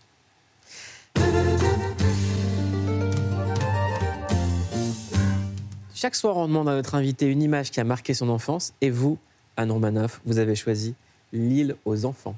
Chaque 5.95 6.15
soir, 6.15 6.37
on 6.37 6.49
demande 6.49 6.69
à 6.69 6.73
notre 6.73 6.95
invité 6.95 7.27
une 7.27 7.43
image 7.43 7.71
qui 7.71 7.79
a 7.79 7.85
marqué 7.85 8.15
son 8.15 8.29
enfance. 8.29 8.73
Et 8.81 8.91
vous, 8.91 9.19
Anne 9.57 9.71
Romanoff, 9.71 10.21
vous 10.25 10.39
avez 10.39 10.57
choisi 10.57 10.95
L'île 11.33 11.77
aux 11.85 12.05
enfants. 12.05 12.35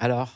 Alors, 0.00 0.30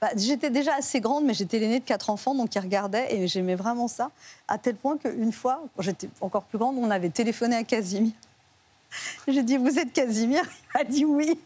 Bah, 0.00 0.10
j'étais 0.16 0.50
déjà 0.50 0.74
assez 0.76 1.00
grande, 1.00 1.24
mais 1.24 1.34
j'étais 1.34 1.58
l'aînée 1.58 1.80
de 1.80 1.84
quatre 1.84 2.10
enfants, 2.10 2.34
donc 2.34 2.54
ils 2.54 2.58
regardaient 2.60 3.14
et 3.14 3.26
j'aimais 3.26 3.54
vraiment 3.54 3.88
ça. 3.88 4.10
À 4.48 4.58
tel 4.58 4.74
point 4.76 4.98
qu'une 4.98 5.32
fois, 5.32 5.62
quand 5.76 5.82
j'étais 5.82 6.08
encore 6.20 6.44
plus 6.44 6.58
grande, 6.58 6.76
on 6.78 6.90
avait 6.90 7.08
téléphoné 7.10 7.56
à 7.56 7.64
Casimir. 7.64 8.12
J'ai 9.28 9.42
dit 9.42 9.56
Vous 9.56 9.78
êtes 9.78 9.92
Casimir? 9.92 10.42
Il 10.74 10.80
a 10.80 10.84
dit 10.84 11.04
oui. 11.04 11.38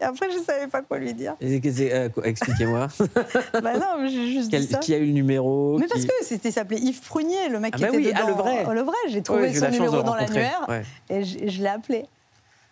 Et 0.00 0.04
après, 0.04 0.30
je 0.30 0.38
ne 0.38 0.42
savais 0.44 0.66
pas 0.68 0.80
quoi 0.80 0.98
lui 0.98 1.12
dire. 1.12 1.34
euh, 1.42 2.08
expliquez-moi. 2.24 2.88
bah 3.62 3.74
non, 3.74 4.08
j'ai 4.08 4.32
juste 4.32 4.50
Quel- 4.50 4.66
dit 4.66 4.72
ça. 4.72 4.78
qui 4.78 4.94
a 4.94 4.98
eu 4.98 5.04
le 5.06 5.12
numéro 5.12 5.76
Mais 5.78 5.86
parce 5.86 6.06
que 6.06 6.12
c'était 6.22 6.50
s'appelait 6.50 6.78
Yves 6.78 7.02
Prunier, 7.02 7.50
le 7.50 7.60
mec 7.60 7.74
Ah 7.74 7.76
qui 7.76 7.82
bah 7.82 7.88
était 7.88 7.98
oui, 7.98 8.12
ah, 8.14 8.22
dedans. 8.22 8.28
le 8.28 8.34
vrai. 8.34 8.64
Oh, 8.66 8.72
le 8.72 8.80
vrai, 8.80 8.96
j'ai 9.08 9.20
trouvé 9.22 9.50
eu 9.50 9.58
son 9.58 9.68
numéro 9.68 10.02
dans 10.02 10.14
l'annuaire 10.14 10.64
Ouais. 10.68 10.84
et 11.10 11.22
je, 11.24 11.60
l'ai 11.62 11.68
appelé. 11.68 12.06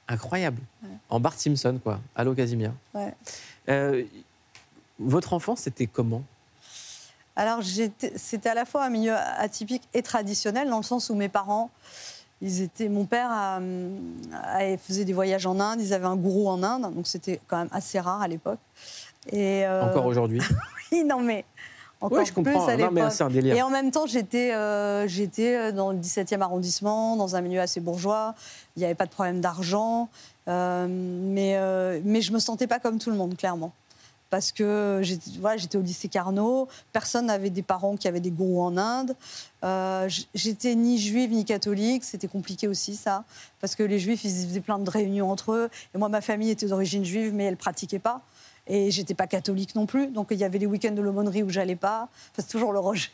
Incroyable. 0.09 0.63
En 1.11 1.21
Bart 1.21 1.35
Simpson, 1.39 1.79
quoi. 1.83 1.99
Allô, 2.15 2.33
Casimir. 2.35 2.73
Ouais. 2.95 3.13
Euh, 3.69 4.05
votre 4.99 5.33
enfance, 5.33 5.61
c'était 5.61 5.87
comment? 5.87 6.23
Alors, 7.35 7.61
c'était 7.63 8.49
à 8.49 8.55
la 8.55 8.65
fois 8.65 8.85
un 8.85 8.89
milieu 8.89 9.15
atypique 9.15 9.83
et 9.93 10.03
traditionnel, 10.03 10.69
dans 10.71 10.79
le 10.79 10.83
sens 10.83 11.11
où 11.11 11.15
mes 11.15 11.29
parents, 11.29 11.71
ils 12.41 12.63
étaient, 12.63 12.89
mon 12.89 13.05
père 13.05 13.31
a- 13.31 13.59
a- 14.43 14.77
faisait 14.79 15.05
des 15.05 15.13
voyages 15.13 15.47
en 15.47 15.61
Inde, 15.61 15.81
ils 15.81 15.93
avaient 15.93 16.07
un 16.07 16.17
gourou 16.17 16.49
en 16.49 16.63
Inde, 16.63 16.95
donc 16.95 17.07
c'était 17.07 17.41
quand 17.47 17.59
même 17.59 17.69
assez 17.73 18.01
rare 18.01 18.23
à 18.23 18.29
l'époque. 18.29 18.59
Et 19.31 19.67
euh, 19.67 19.83
Encore 19.91 20.07
aujourd'hui? 20.07 20.41
Oui, 20.93 21.03
non 21.05 21.21
mais 21.21 21.45
encore 22.01 22.19
Oui, 22.19 22.27
je 22.27 22.33
comprends. 22.33 22.67
à 22.67 22.77
l'époque. 22.77 23.13
Et 23.45 23.63
en 23.63 23.71
même 23.71 23.91
temps, 23.91 24.07
j'étais 24.07 24.53
euh, 24.53 25.09
j'étais 25.09 25.57
euh, 25.57 25.73
dans 25.73 25.93
le 25.93 25.99
17e 25.99 26.41
arrondissement, 26.41 27.17
dans 27.17 27.37
un 27.37 27.41
milieu 27.41 27.61
assez 27.61 27.81
bourgeois. 27.81 28.35
Il 28.77 28.81
n'y 28.81 28.85
avait 28.85 28.95
pas 28.95 29.07
de 29.07 29.11
problème 29.11 29.41
d'argent, 29.41 30.09
euh, 30.49 30.87
mais 30.89 31.57
euh, 31.57 32.01
mais 32.05 32.21
je 32.21 32.33
me 32.33 32.39
sentais 32.39 32.67
pas 32.67 32.79
comme 32.79 32.99
tout 32.99 33.11
le 33.11 33.17
monde, 33.17 33.37
clairement. 33.37 33.73
Parce 34.29 34.51
que 34.51 35.01
j'étais 35.03 35.31
voilà, 35.41 35.63
au 35.75 35.79
lycée 35.79 36.09
Carnot, 36.09 36.67
personne 36.93 37.27
n'avait 37.27 37.49
des 37.49 37.63
parents 37.63 37.97
qui 37.97 38.09
avaient 38.09 38.21
des 38.21 38.33
gourous 38.33 38.61
en 38.61 38.77
Inde. 38.77 39.15
Euh, 39.63 40.09
j'étais 40.35 40.75
ni 40.75 40.99
juive 40.99 41.31
ni 41.31 41.45
catholique, 41.45 42.03
c'était 42.03 42.27
compliqué 42.27 42.67
aussi 42.67 42.97
ça, 42.97 43.25
parce 43.61 43.77
que 43.77 43.85
les 43.85 44.01
juifs 44.01 44.25
ils 44.25 44.31
faisaient 44.31 44.61
plein 44.61 44.81
de 44.81 44.91
réunions 44.91 45.31
entre 45.31 45.53
eux. 45.53 45.71
Et 45.95 45.99
moi, 45.99 46.09
ma 46.09 46.21
famille 46.21 46.51
était 46.51 46.67
d'origine 46.67 47.05
juive, 47.05 47.33
mais 47.35 47.45
elle 47.45 47.57
pratiquait 47.57 48.01
pas. 48.01 48.21
Et 48.69 48.91
j'étais 48.91 49.15
pas 49.15 49.27
catholique 49.27 49.75
non 49.75 49.87
plus, 49.87 50.09
donc 50.09 50.29
il 50.31 50.39
y 50.39 50.45
avait 50.45 50.59
les 50.59 50.67
week-ends 50.67 50.91
de 50.93 51.01
l'aumônerie 51.03 51.43
où 51.43 51.51
j'allais 51.51 51.77
pas. 51.77 52.09
Enfin, 52.33 52.39
c'est 52.39 52.49
toujours 52.49 52.73
le 52.73 52.81
rejet. 52.81 53.11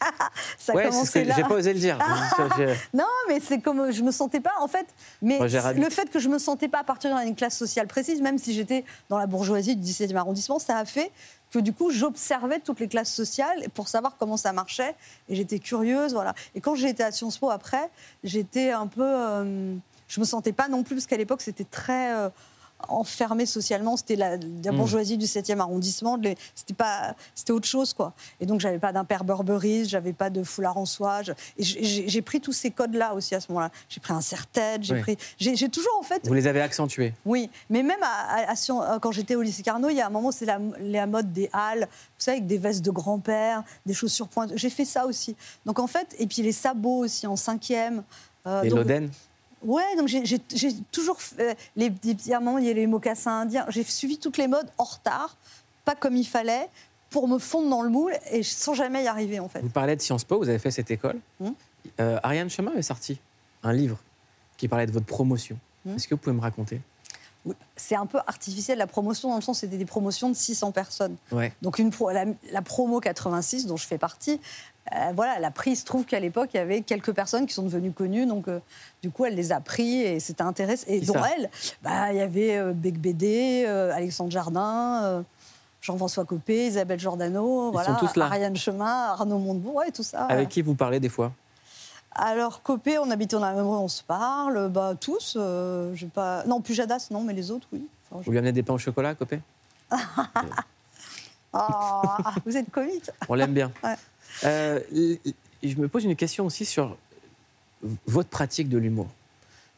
ça 0.58 0.74
Ouais, 0.74 0.88
que 0.88 1.18
là. 1.20 1.34
j'ai 1.36 1.42
pas 1.42 1.54
osé 1.54 1.72
le 1.74 1.78
dire. 1.78 1.98
Je- 2.56 2.74
Non, 2.96 3.04
mais 3.28 3.38
c'est 3.38 3.60
comme 3.60 3.90
je 3.90 4.02
me 4.02 4.10
sentais 4.10 4.40
pas 4.40 4.54
en 4.60 4.66
fait. 4.68 4.86
Mais 5.20 5.38
le 5.38 5.90
fait 5.90 6.10
que 6.10 6.18
je 6.18 6.28
me 6.28 6.38
sentais 6.38 6.68
pas 6.68 6.80
appartenir 6.80 7.16
à 7.16 7.24
une 7.24 7.36
classe 7.36 7.56
sociale 7.56 7.86
précise, 7.86 8.22
même 8.22 8.38
si 8.38 8.54
j'étais 8.54 8.84
dans 9.10 9.18
la 9.18 9.26
bourgeoisie 9.26 9.76
du 9.76 9.82
17e 9.86 10.16
arrondissement, 10.16 10.58
ça 10.58 10.78
a 10.78 10.84
fait 10.86 11.10
que 11.50 11.58
du 11.58 11.72
coup 11.72 11.90
j'observais 11.90 12.60
toutes 12.60 12.80
les 12.80 12.88
classes 12.88 13.12
sociales 13.12 13.66
pour 13.74 13.88
savoir 13.88 14.16
comment 14.18 14.36
ça 14.38 14.52
marchait 14.52 14.94
et 15.28 15.36
j'étais 15.36 15.58
curieuse, 15.58 16.14
voilà. 16.14 16.34
Et 16.54 16.60
quand 16.60 16.74
j'ai 16.76 16.88
été 16.88 17.02
à 17.02 17.12
Sciences 17.12 17.36
Po 17.38 17.50
après, 17.50 17.90
j'étais 18.24 18.70
un 18.70 18.86
peu, 18.86 19.02
euh, 19.04 19.74
je 20.08 20.20
me 20.20 20.24
sentais 20.24 20.52
pas 20.52 20.68
non 20.68 20.82
plus 20.82 20.94
parce 20.96 21.06
qu'à 21.06 21.16
l'époque 21.18 21.42
c'était 21.42 21.64
très 21.64 22.14
euh, 22.14 22.30
enfermé 22.88 23.46
socialement, 23.46 23.96
c'était 23.96 24.16
la, 24.16 24.36
la 24.36 24.72
Mm. 24.72 24.76
bourgeoisie 24.76 25.16
du 25.18 25.26
7e 25.26 25.60
arrondissement, 25.60 26.18
c'était 26.54 26.74
pas, 26.74 27.14
c'était 27.34 27.52
autre 27.52 27.66
chose 27.66 27.92
quoi. 27.92 28.12
Et 28.40 28.46
donc 28.46 28.60
j'avais 28.60 28.78
pas 28.78 28.92
d'impair 28.92 29.24
Burberry, 29.24 29.84
j'avais 29.88 30.12
pas 30.12 30.30
de 30.30 30.42
foulard 30.42 30.76
en 30.76 30.86
soie, 30.86 31.22
je- 31.22 31.32
et 31.56 31.62
j'ai- 32.08 32.22
pris 32.22 32.40
tous 32.40 32.52
ces 32.52 32.70
codes 32.70 32.94
là 32.94 33.14
aussi 33.14 33.34
à 33.34 33.40
ce 33.40 33.50
moment-là. 33.50 33.70
J'ai 33.88 34.00
pris 34.00 34.12
un 34.12 34.20
serre-tête, 34.20 34.82
j'ai 34.82 35.00
pris, 35.00 35.16
j'ai 35.38 35.68
toujours 35.68 35.96
en 35.98 36.02
fait 36.02 36.26
Vous 36.26 36.34
les 36.34 36.46
avez 36.46 36.60
accentués. 36.60 37.12
oui, 37.24 37.50
mais 37.68 37.82
même 37.82 38.02
à- 38.02 38.06
à- 38.46 38.50
à 38.52 38.56
Sciences- 38.56 38.84
euh, 38.88 38.98
quand 38.98 39.12
j'étais 39.12 39.34
au 39.34 39.42
lycée 39.42 39.62
Carnot, 39.62 39.88
il 39.90 39.96
y 39.96 40.00
a 40.00 40.06
un 40.06 40.10
moment, 40.10 40.30
c'est 40.30 40.46
la, 40.46 40.58
la 40.80 41.06
mode 41.06 41.32
des 41.32 41.48
halles, 41.52 41.88
vous 41.90 42.24
savez, 42.24 42.36
avec 42.38 42.46
des 42.46 42.58
vestes 42.58 42.84
de 42.84 42.90
grand-père, 42.90 43.62
des 43.86 43.94
chaussures 43.94 44.28
pointues. 44.28 44.54
J'ai 44.56 44.70
fait 44.70 44.84
ça 44.84 45.06
aussi. 45.06 45.34
Donc 45.66 45.78
en 45.78 45.86
fait, 45.86 46.14
et 46.18 46.26
puis 46.26 46.42
les 46.42 46.52
sabots 46.52 46.98
aussi 47.04 47.26
en 47.26 47.36
cinquième. 47.36 48.02
Euh, 48.46 48.62
Les 48.62 48.68
donc- 48.70 48.78
Loden? 48.80 49.10
Ouais, 49.62 49.96
donc 49.96 50.08
j'ai- 50.08 50.38
toujours 50.90 51.20
fait, 51.20 51.50
euh, 51.50 51.54
les 51.76 51.90
des 51.90 52.14
diamants, 52.14 52.58
il 52.58 52.64
y 52.66 52.70
a 52.70 52.72
les 52.72 52.86
mocassins 52.86 53.40
indiens. 53.42 53.66
J'ai 53.68 53.84
suivi 53.84 54.18
toutes 54.18 54.38
les 54.38 54.48
modes 54.48 54.68
en 54.78 54.84
retard, 54.84 55.36
pas 55.84 55.94
comme 55.94 56.16
il 56.16 56.26
fallait, 56.26 56.68
pour 57.10 57.28
me 57.28 57.38
fondre 57.38 57.68
dans 57.68 57.82
le 57.82 57.90
moule 57.90 58.12
et 58.30 58.42
sans 58.42 58.72
jamais 58.74 59.04
y 59.04 59.06
arriver 59.08 59.38
en 59.40 59.48
fait. 59.48 59.60
Vous 59.60 59.68
parlez 59.68 59.96
de 59.96 60.00
Sciences 60.00 60.24
Po, 60.24 60.38
vous 60.38 60.48
avez 60.48 60.58
fait 60.58 60.70
cette 60.70 60.90
école. 60.90 61.18
Hmm. 61.40 61.50
Euh, 62.00 62.18
Ariane 62.22 62.48
Chemin 62.48 62.70
avait 62.72 62.82
sorti 62.82 63.18
un 63.62 63.72
livre 63.72 63.98
qui 64.56 64.68
parlait 64.68 64.86
de 64.86 64.92
votre 64.92 65.06
promotion. 65.06 65.58
Hmm. 65.84 65.96
Est-ce 65.96 66.08
que 66.08 66.14
vous 66.14 66.20
pouvez 66.20 66.36
me 66.36 66.40
raconter? 66.40 66.80
Oui, 67.46 67.54
C'est 67.74 67.96
un 67.96 68.04
peu 68.06 68.18
artificiel 68.26 68.76
la 68.78 68.86
promotion 68.86 69.30
dans 69.30 69.36
le 69.36 69.40
sens 69.42 69.60
c'était 69.60 69.78
des 69.78 69.86
promotions 69.86 70.28
de 70.28 70.34
600 70.36 70.72
personnes. 70.72 71.16
Ouais. 71.32 71.52
Donc 71.62 71.78
une 71.78 71.90
pro- 71.90 72.10
la, 72.10 72.26
la 72.52 72.62
promo 72.62 73.00
86 73.00 73.66
dont 73.66 73.76
je 73.78 73.86
fais 73.86 73.96
partie, 73.98 74.40
euh, 74.94 75.12
voilà, 75.14 75.34
elle 75.38 75.44
a 75.44 75.50
pris. 75.50 75.70
Il 75.72 75.76
se 75.76 75.84
trouve 75.84 76.04
qu'à 76.04 76.20
l'époque 76.20 76.50
il 76.54 76.56
y 76.56 76.60
avait 76.60 76.80
quelques 76.82 77.12
personnes 77.12 77.46
qui 77.46 77.54
sont 77.54 77.62
devenues 77.62 77.92
connues, 77.92 78.26
donc 78.26 78.48
euh, 78.48 78.58
du 79.02 79.10
coup 79.10 79.24
elle 79.24 79.34
les 79.34 79.52
a 79.52 79.60
pris 79.60 80.02
et 80.02 80.20
c'était 80.20 80.42
intéressant. 80.42 80.84
Et 80.88 81.00
dont 81.00 81.14
elle, 81.36 81.50
bah, 81.82 82.12
il 82.12 82.18
y 82.18 82.20
avait 82.20 82.56
euh, 82.56 82.72
Bec 82.72 82.98
Bédé, 83.00 83.64
euh, 83.66 83.92
Alexandre 83.94 84.30
Jardin. 84.30 85.24
Jean-François 85.82 86.26
Copé, 86.26 86.66
Isabelle 86.66 87.00
Giordano, 87.00 87.70
Ils 87.70 87.72
voilà, 87.72 87.88
sont 87.98 88.06
tous 88.06 88.14
là. 88.16 88.26
Ariane 88.26 88.54
Chemin, 88.54 88.84
Arnaud 89.12 89.38
Montebourg, 89.38 89.76
ouais, 89.76 89.90
tout 89.90 90.02
ça. 90.02 90.26
Avec 90.26 90.50
qui 90.50 90.60
vous 90.60 90.74
parlez 90.74 91.00
des 91.00 91.08
fois? 91.08 91.32
Alors 92.12 92.60
Copé, 92.62 92.98
on 92.98 93.10
habite 93.10 93.30
dans 93.30 93.40
la 93.40 93.54
même 93.54 93.66
rue, 93.66 93.76
on 93.78 93.88
se 93.88 94.02
parle, 94.02 94.68
bah 94.68 94.92
tous. 95.00 95.38
euh, 95.40 95.94
j'ai 95.94 96.08
pas, 96.08 96.44
non 96.44 96.60
Pujadas, 96.60 97.06
non, 97.10 97.22
mais 97.22 97.32
les 97.32 97.50
autres, 97.50 97.66
oui. 97.72 97.86
Enfin, 98.10 98.20
Vous 98.26 98.30
lui 98.30 98.36
amenez 98.36 98.52
des 98.52 98.62
pains 98.62 98.74
au 98.74 98.78
chocolat, 98.78 99.14
Copé? 99.14 99.40
Ah, 101.52 102.34
vous 102.46 102.56
êtes 102.56 102.70
comique. 102.70 103.10
On 103.28 103.34
l'aime 103.34 103.52
bien. 103.52 103.72
Ouais. 103.82 103.96
Euh, 104.44 104.80
je 105.62 105.76
me 105.76 105.88
pose 105.88 106.04
une 106.04 106.16
question 106.16 106.46
aussi 106.46 106.64
sur 106.64 106.96
votre 108.06 108.28
pratique 108.28 108.68
de 108.68 108.78
l'humour. 108.78 109.08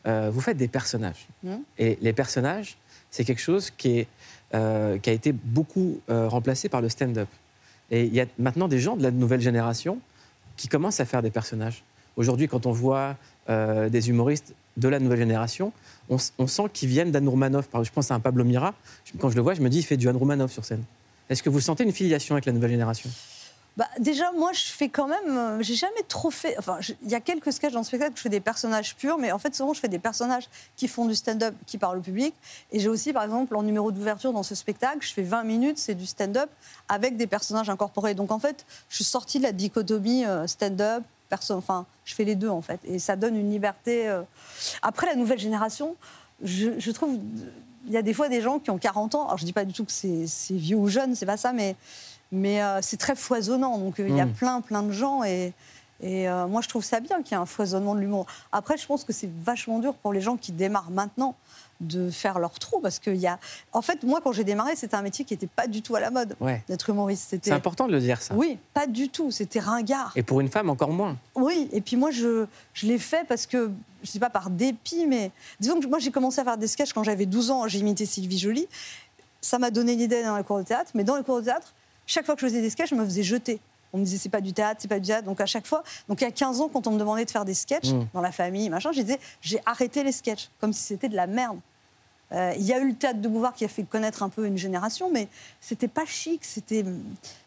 Euh, 0.06 0.30
vous 0.32 0.40
faites 0.40 0.56
des 0.56 0.68
personnages. 0.68 1.28
Mhm. 1.42 1.60
Et 1.78 1.98
les 2.00 2.12
personnages, 2.12 2.76
c'est 3.10 3.24
quelque 3.24 3.40
chose 3.40 3.70
qui, 3.70 4.00
est, 4.00 4.08
euh, 4.54 4.98
qui 4.98 5.10
a 5.10 5.12
été 5.12 5.32
beaucoup 5.32 6.00
remplacé 6.08 6.68
par 6.68 6.80
le 6.80 6.88
stand-up. 6.88 7.28
Et 7.90 8.04
il 8.04 8.14
y 8.14 8.20
a 8.20 8.26
maintenant 8.38 8.68
des 8.68 8.78
gens 8.78 8.96
de 8.96 9.02
la 9.02 9.10
nouvelle 9.10 9.40
génération 9.40 9.98
qui 10.56 10.68
commencent 10.68 11.00
à 11.00 11.04
faire 11.04 11.22
des 11.22 11.30
personnages. 11.30 11.82
Aujourd'hui, 12.16 12.48
quand 12.48 12.66
on 12.66 12.72
voit 12.72 13.16
des 13.48 14.08
humoristes 14.08 14.54
de 14.76 14.88
la 14.88 14.98
nouvelle 14.98 15.18
génération, 15.18 15.72
on, 16.08 16.18
sent 16.18 16.62
qu'ils 16.72 16.88
viennent 16.88 17.10
d'Anne 17.10 17.28
Roumanoff. 17.28 17.68
Je 17.82 17.90
pense 17.90 18.10
à 18.10 18.14
un 18.14 18.20
Pablo 18.20 18.44
Mira. 18.44 18.74
Quand 19.18 19.30
je 19.30 19.36
le 19.36 19.42
vois, 19.42 19.54
je 19.54 19.60
me 19.60 19.68
dis, 19.68 19.78
il 19.78 19.82
fait 19.82 19.96
du 19.96 20.08
Anne 20.08 20.16
Roumanoff 20.16 20.52
sur 20.52 20.64
scène. 20.64 20.84
Est-ce 21.28 21.42
que 21.42 21.50
vous 21.50 21.60
sentez 21.60 21.84
une 21.84 21.92
filiation 21.92 22.34
avec 22.34 22.46
la 22.46 22.52
nouvelle 22.52 22.70
génération? 22.70 23.10
Bah, 23.78 23.88
déjà, 23.98 24.30
moi, 24.32 24.52
je 24.52 24.64
fais 24.64 24.90
quand 24.90 25.06
même. 25.08 25.36
euh, 25.38 25.62
J'ai 25.62 25.74
jamais 25.74 26.02
trop 26.06 26.30
fait. 26.30 26.56
Enfin, 26.58 26.78
il 27.02 27.10
y 27.10 27.14
a 27.14 27.20
quelques 27.20 27.52
sketchs 27.52 27.72
dans 27.72 27.80
le 27.80 27.84
spectacle 27.86 28.12
où 28.12 28.16
je 28.16 28.20
fais 28.22 28.28
des 28.28 28.40
personnages 28.40 28.94
purs, 28.96 29.16
mais 29.16 29.32
en 29.32 29.38
fait, 29.38 29.54
souvent, 29.54 29.72
je 29.72 29.80
fais 29.80 29.88
des 29.88 29.98
personnages 29.98 30.48
qui 30.76 30.88
font 30.88 31.06
du 31.06 31.14
stand-up, 31.14 31.54
qui 31.66 31.78
parlent 31.78 31.98
au 31.98 32.02
public. 32.02 32.34
Et 32.70 32.80
j'ai 32.80 32.90
aussi, 32.90 33.14
par 33.14 33.24
exemple, 33.24 33.56
en 33.56 33.62
numéro 33.62 33.90
d'ouverture 33.90 34.32
dans 34.34 34.42
ce 34.42 34.54
spectacle, 34.54 34.98
je 35.06 35.12
fais 35.14 35.22
20 35.22 35.44
minutes, 35.44 35.78
c'est 35.78 35.94
du 35.94 36.04
stand-up 36.04 36.50
avec 36.88 37.16
des 37.16 37.26
personnages 37.26 37.70
incorporés. 37.70 38.14
Donc, 38.14 38.30
en 38.30 38.38
fait, 38.38 38.66
je 38.90 38.96
suis 38.96 39.04
sortie 39.04 39.38
de 39.38 39.44
la 39.44 39.52
dichotomie 39.52 40.26
euh, 40.26 40.46
stand-up, 40.46 41.02
perso- 41.30 41.54
enfin, 41.54 41.86
Je 42.04 42.14
fais 42.14 42.24
les 42.24 42.34
deux, 42.34 42.50
en 42.50 42.60
fait. 42.60 42.78
Et 42.84 42.98
ça 42.98 43.16
donne 43.16 43.36
une 43.36 43.50
liberté. 43.50 44.06
euh. 44.08 44.22
Après, 44.82 45.06
la 45.06 45.14
nouvelle 45.14 45.38
génération, 45.38 45.96
je, 46.42 46.78
je 46.78 46.90
trouve. 46.90 47.18
Il 47.86 47.92
y 47.92 47.96
a 47.96 48.02
des 48.02 48.12
fois 48.14 48.28
des 48.28 48.40
gens 48.42 48.58
qui 48.60 48.70
ont 48.70 48.78
40 48.78 49.14
ans. 49.14 49.24
Alors, 49.26 49.38
je 49.38 49.44
dis 49.46 49.52
pas 49.54 49.64
du 49.64 49.72
tout 49.72 49.84
que 49.84 49.90
c'est 49.90 50.26
vieux 50.54 50.76
ou 50.76 50.88
jeune, 50.88 51.14
c'est 51.16 51.26
pas 51.26 51.36
ça, 51.38 51.52
mais, 51.52 51.74
mais 52.32 52.62
euh, 52.62 52.80
c'est 52.82 52.96
très 52.96 53.14
foisonnant. 53.14 53.78
Donc, 53.78 54.00
euh, 54.00 54.08
il 54.08 54.16
y 54.16 54.20
a 54.20 54.26
Mm. 54.26 54.32
plein, 54.32 54.60
plein 54.62 54.82
de 54.82 54.90
gens. 54.92 55.22
Et, 55.22 55.52
et 56.00 56.28
euh, 56.28 56.46
moi, 56.48 56.60
je 56.62 56.68
trouve 56.68 56.82
ça 56.84 56.98
bien 57.00 57.22
qu'il 57.22 57.32
y 57.36 57.38
ait 57.38 57.42
un 57.42 57.46
foisonnement 57.46 57.94
de 57.94 58.00
l'humour. 58.00 58.26
Après, 58.50 58.76
je 58.76 58.86
pense 58.86 59.04
que 59.04 59.12
c'est 59.12 59.30
vachement 59.44 59.78
dur 59.78 59.94
pour 59.94 60.12
les 60.12 60.20
gens 60.20 60.36
qui 60.36 60.50
démarrent 60.50 60.90
maintenant 60.90 61.36
de 61.80 62.10
faire 62.10 62.38
leur 62.38 62.58
trou. 62.58 62.78
Parce 62.80 62.98
qu'il 63.00 63.16
y 63.16 63.26
a. 63.26 63.38
En 63.72 63.82
fait, 63.82 64.02
moi, 64.04 64.20
quand 64.22 64.32
j'ai 64.32 64.44
démarré, 64.44 64.76
c'était 64.76 64.94
un 64.96 65.02
métier 65.02 65.24
qui 65.24 65.34
n'était 65.34 65.46
pas 65.48 65.66
du 65.66 65.82
tout 65.82 65.94
à 65.96 66.00
la 66.00 66.10
mode 66.10 66.34
Ouais. 66.40 66.62
d'être 66.68 66.88
humoriste. 66.88 67.26
C'était. 67.30 67.50
C'est 67.50 67.56
important 67.56 67.86
de 67.86 67.92
le 67.92 68.00
dire, 68.00 68.22
ça. 68.22 68.34
Oui, 68.34 68.56
pas 68.72 68.86
du 68.86 69.08
tout. 69.08 69.30
C'était 69.30 69.60
ringard. 69.60 70.12
Et 70.16 70.22
pour 70.22 70.40
une 70.40 70.48
femme, 70.48 70.70
encore 70.70 70.90
moins. 70.90 71.16
Oui, 71.34 71.68
et 71.72 71.80
puis 71.80 71.96
moi, 71.96 72.10
je, 72.10 72.46
je 72.72 72.86
l'ai 72.86 72.98
fait 72.98 73.26
parce 73.28 73.46
que, 73.46 73.70
je 74.04 74.10
sais 74.10 74.18
pas 74.20 74.30
par 74.30 74.48
dépit, 74.50 75.06
mais 75.06 75.30
disons 75.60 75.80
que 75.80 75.86
moi, 75.86 75.98
j'ai 75.98 76.10
commencé 76.12 76.40
à 76.40 76.44
faire 76.44 76.56
des 76.56 76.68
sketchs 76.68 76.92
quand 76.92 77.02
j'avais 77.04 77.26
12 77.26 77.50
ans. 77.50 77.66
J'ai 77.68 77.80
imité 77.80 78.06
Sylvie 78.06 78.38
Joly. 78.38 78.66
Ça 79.40 79.58
m'a 79.58 79.70
donné 79.72 79.96
l'idée 79.96 80.22
dans 80.22 80.36
les 80.36 80.44
cours 80.44 80.58
de 80.58 80.62
théâtre. 80.64 80.92
Mais 80.94 81.02
dans 81.04 81.16
les 81.16 81.24
cours 81.24 81.40
de 81.40 81.44
théâtre, 81.46 81.74
chaque 82.06 82.26
fois 82.26 82.34
que 82.34 82.40
je 82.40 82.46
faisais 82.46 82.60
des 82.62 82.70
sketchs, 82.70 82.90
je 82.90 82.94
me 82.94 83.04
faisais 83.04 83.22
jeter. 83.22 83.60
On 83.94 83.98
me 83.98 84.04
disait, 84.04 84.16
c'est 84.18 84.28
pas 84.30 84.40
du 84.40 84.52
théâtre, 84.54 84.80
c'est 84.82 84.88
pas 84.88 84.98
du 84.98 85.06
théâtre. 85.06 85.26
Donc 85.26 85.40
à 85.40 85.46
chaque 85.46 85.66
fois, 85.66 85.82
donc 86.08 86.20
il 86.20 86.24
y 86.24 86.26
a 86.26 86.30
15 86.30 86.60
ans, 86.62 86.70
quand 86.72 86.86
on 86.86 86.92
me 86.92 86.98
demandait 86.98 87.24
de 87.26 87.30
faire 87.30 87.44
des 87.44 87.54
sketchs 87.54 87.90
Mm. 87.92 88.06
dans 88.14 88.20
la 88.22 88.32
famille, 88.32 88.68
machin, 88.70 88.90
je 88.92 89.00
disais, 89.02 89.18
j'ai 89.42 89.60
arrêté 89.66 90.02
les 90.02 90.12
sketchs, 90.12 90.48
comme 90.60 90.72
si 90.72 90.82
c'était 90.82 91.08
de 91.10 91.16
la 91.16 91.26
merde. 91.26 91.58
Euh, 92.32 92.54
Il 92.56 92.62
y 92.64 92.72
a 92.72 92.78
eu 92.80 92.88
le 92.88 92.94
théâtre 92.94 93.20
de 93.20 93.28
Bouvard 93.28 93.52
qui 93.52 93.64
a 93.66 93.68
fait 93.68 93.82
connaître 93.82 94.22
un 94.22 94.30
peu 94.30 94.46
une 94.46 94.56
génération, 94.56 95.10
mais 95.12 95.28
c'était 95.60 95.88
pas 95.88 96.06
chic, 96.06 96.42
c'était 96.46 96.82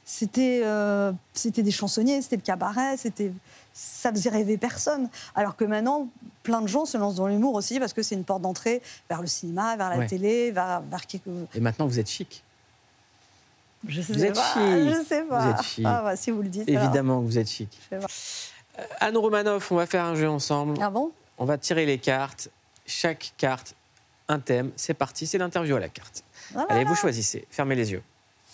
c'était 0.03 0.61
euh, 0.63 1.11
c'était 1.33 1.63
des 1.63 1.71
chansonniers, 1.71 2.21
c'était 2.21 2.35
le 2.35 2.43
cabaret, 2.43 2.95
c'était 2.97 3.31
ça 3.73 4.11
faisait 4.11 4.29
rêver 4.29 4.57
personne. 4.57 5.09
Alors 5.33 5.55
que 5.55 5.65
maintenant, 5.65 6.07
plein 6.43 6.61
de 6.61 6.67
gens 6.67 6.85
se 6.85 6.97
lancent 6.97 7.15
dans 7.15 7.27
l'humour 7.27 7.55
aussi 7.55 7.79
parce 7.79 7.93
que 7.93 8.03
c'est 8.03 8.13
une 8.15 8.23
porte 8.23 8.43
d'entrée 8.43 8.83
vers 9.09 9.21
le 9.21 9.27
cinéma, 9.27 9.75
vers 9.75 9.89
la 9.89 9.97
Ouais. 9.97 10.05
télé, 10.07 10.51
vers, 10.51 10.81
vers 10.81 11.07
quelque... 11.07 11.29
Et 11.55 11.59
maintenant, 11.59 11.87
vous 11.87 11.99
êtes 11.99 12.07
chic. 12.09 12.43
Je 13.87 14.01
sais 14.01 14.13
vous 14.13 14.25
êtes 14.25 14.35
pas, 14.35 14.53
chic. 14.53 14.61
Je 14.61 15.05
sais 15.07 15.23
pas. 15.23 15.39
Vous 15.39 15.51
êtes 15.51 15.61
chic. 15.63 15.85
Ah, 15.87 16.01
bah, 16.03 16.15
si 16.15 16.31
vous 16.31 16.41
le 16.41 16.49
dites. 16.49 16.67
Évidemment 16.67 17.21
que 17.21 17.25
vous 17.25 17.37
êtes 17.37 17.49
chic. 17.49 17.69
Je 17.91 17.95
sais 17.95 18.01
pas. 18.01 18.81
Euh, 18.81 18.85
Anne 18.99 19.17
Romanoff, 19.17 19.71
on 19.71 19.75
va 19.75 19.85
faire 19.85 20.05
un 20.05 20.15
jeu 20.15 20.29
ensemble. 20.29 20.77
Ah 20.81 20.89
bon? 20.89 21.11
On 21.37 21.45
va 21.45 21.57
tirer 21.57 21.85
les 21.85 21.97
cartes. 21.97 22.49
Chaque 22.85 23.33
carte, 23.37 23.75
un 24.27 24.39
thème. 24.39 24.71
C'est 24.75 24.93
parti, 24.93 25.27
c'est 25.27 25.37
l'interview 25.37 25.75
à 25.75 25.79
la 25.79 25.89
carte. 25.89 26.23
Ah, 26.53 26.59
bah, 26.59 26.65
Allez, 26.69 26.83
vous 26.83 26.93
bah. 26.93 26.99
choisissez. 26.99 27.47
Fermez 27.49 27.75
les 27.75 27.91
yeux. 27.91 28.03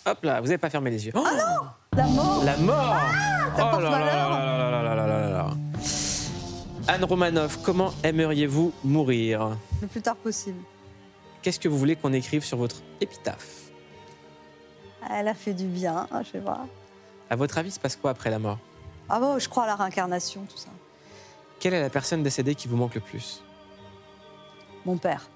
Hop 0.04 0.18
là, 0.24 0.40
vous 0.40 0.46
n'avez 0.46 0.58
pas 0.58 0.70
fermé 0.70 0.90
les 0.90 1.06
yeux. 1.06 1.12
Oh 1.14 1.24
ah 1.24 1.30
non 1.32 1.68
La 1.96 2.06
mort 2.06 2.44
La 2.44 2.56
mort 2.56 2.96
ah, 3.54 3.72
oh 3.76 3.80
là 3.80 3.90
là 3.90 4.00
là 4.00 4.82
là 4.82 4.94
là 4.94 5.30
là 5.30 5.50
Anne 6.88 7.04
Romanoff, 7.04 7.58
comment 7.62 7.92
aimeriez-vous 8.02 8.72
mourir? 8.82 9.56
Le 9.80 9.86
plus 9.86 10.00
tard 10.00 10.16
possible. 10.16 10.58
Qu'est-ce 11.42 11.60
que 11.60 11.68
vous 11.68 11.78
voulez 11.78 11.94
qu'on 11.94 12.12
écrive 12.12 12.44
sur 12.44 12.56
votre 12.56 12.76
épitaphe? 13.00 13.61
Elle 15.10 15.28
a 15.28 15.34
fait 15.34 15.54
du 15.54 15.66
bien, 15.66 16.06
je 16.24 16.30
sais 16.30 16.38
pas. 16.40 16.66
À 17.30 17.36
votre 17.36 17.58
avis, 17.58 17.70
se 17.70 17.80
passe 17.80 17.96
quoi 17.96 18.10
après 18.10 18.30
la 18.30 18.38
mort? 18.38 18.58
Ah 19.08 19.18
bon, 19.20 19.38
je 19.38 19.48
crois 19.48 19.64
à 19.64 19.66
la 19.66 19.76
réincarnation, 19.76 20.44
tout 20.48 20.56
ça. 20.56 20.68
Quelle 21.60 21.74
est 21.74 21.80
la 21.80 21.90
personne 21.90 22.22
décédée 22.22 22.54
qui 22.54 22.68
vous 22.68 22.76
manque 22.76 22.94
le 22.94 23.00
plus? 23.00 23.42
Mon 24.84 24.96
père, 24.96 25.28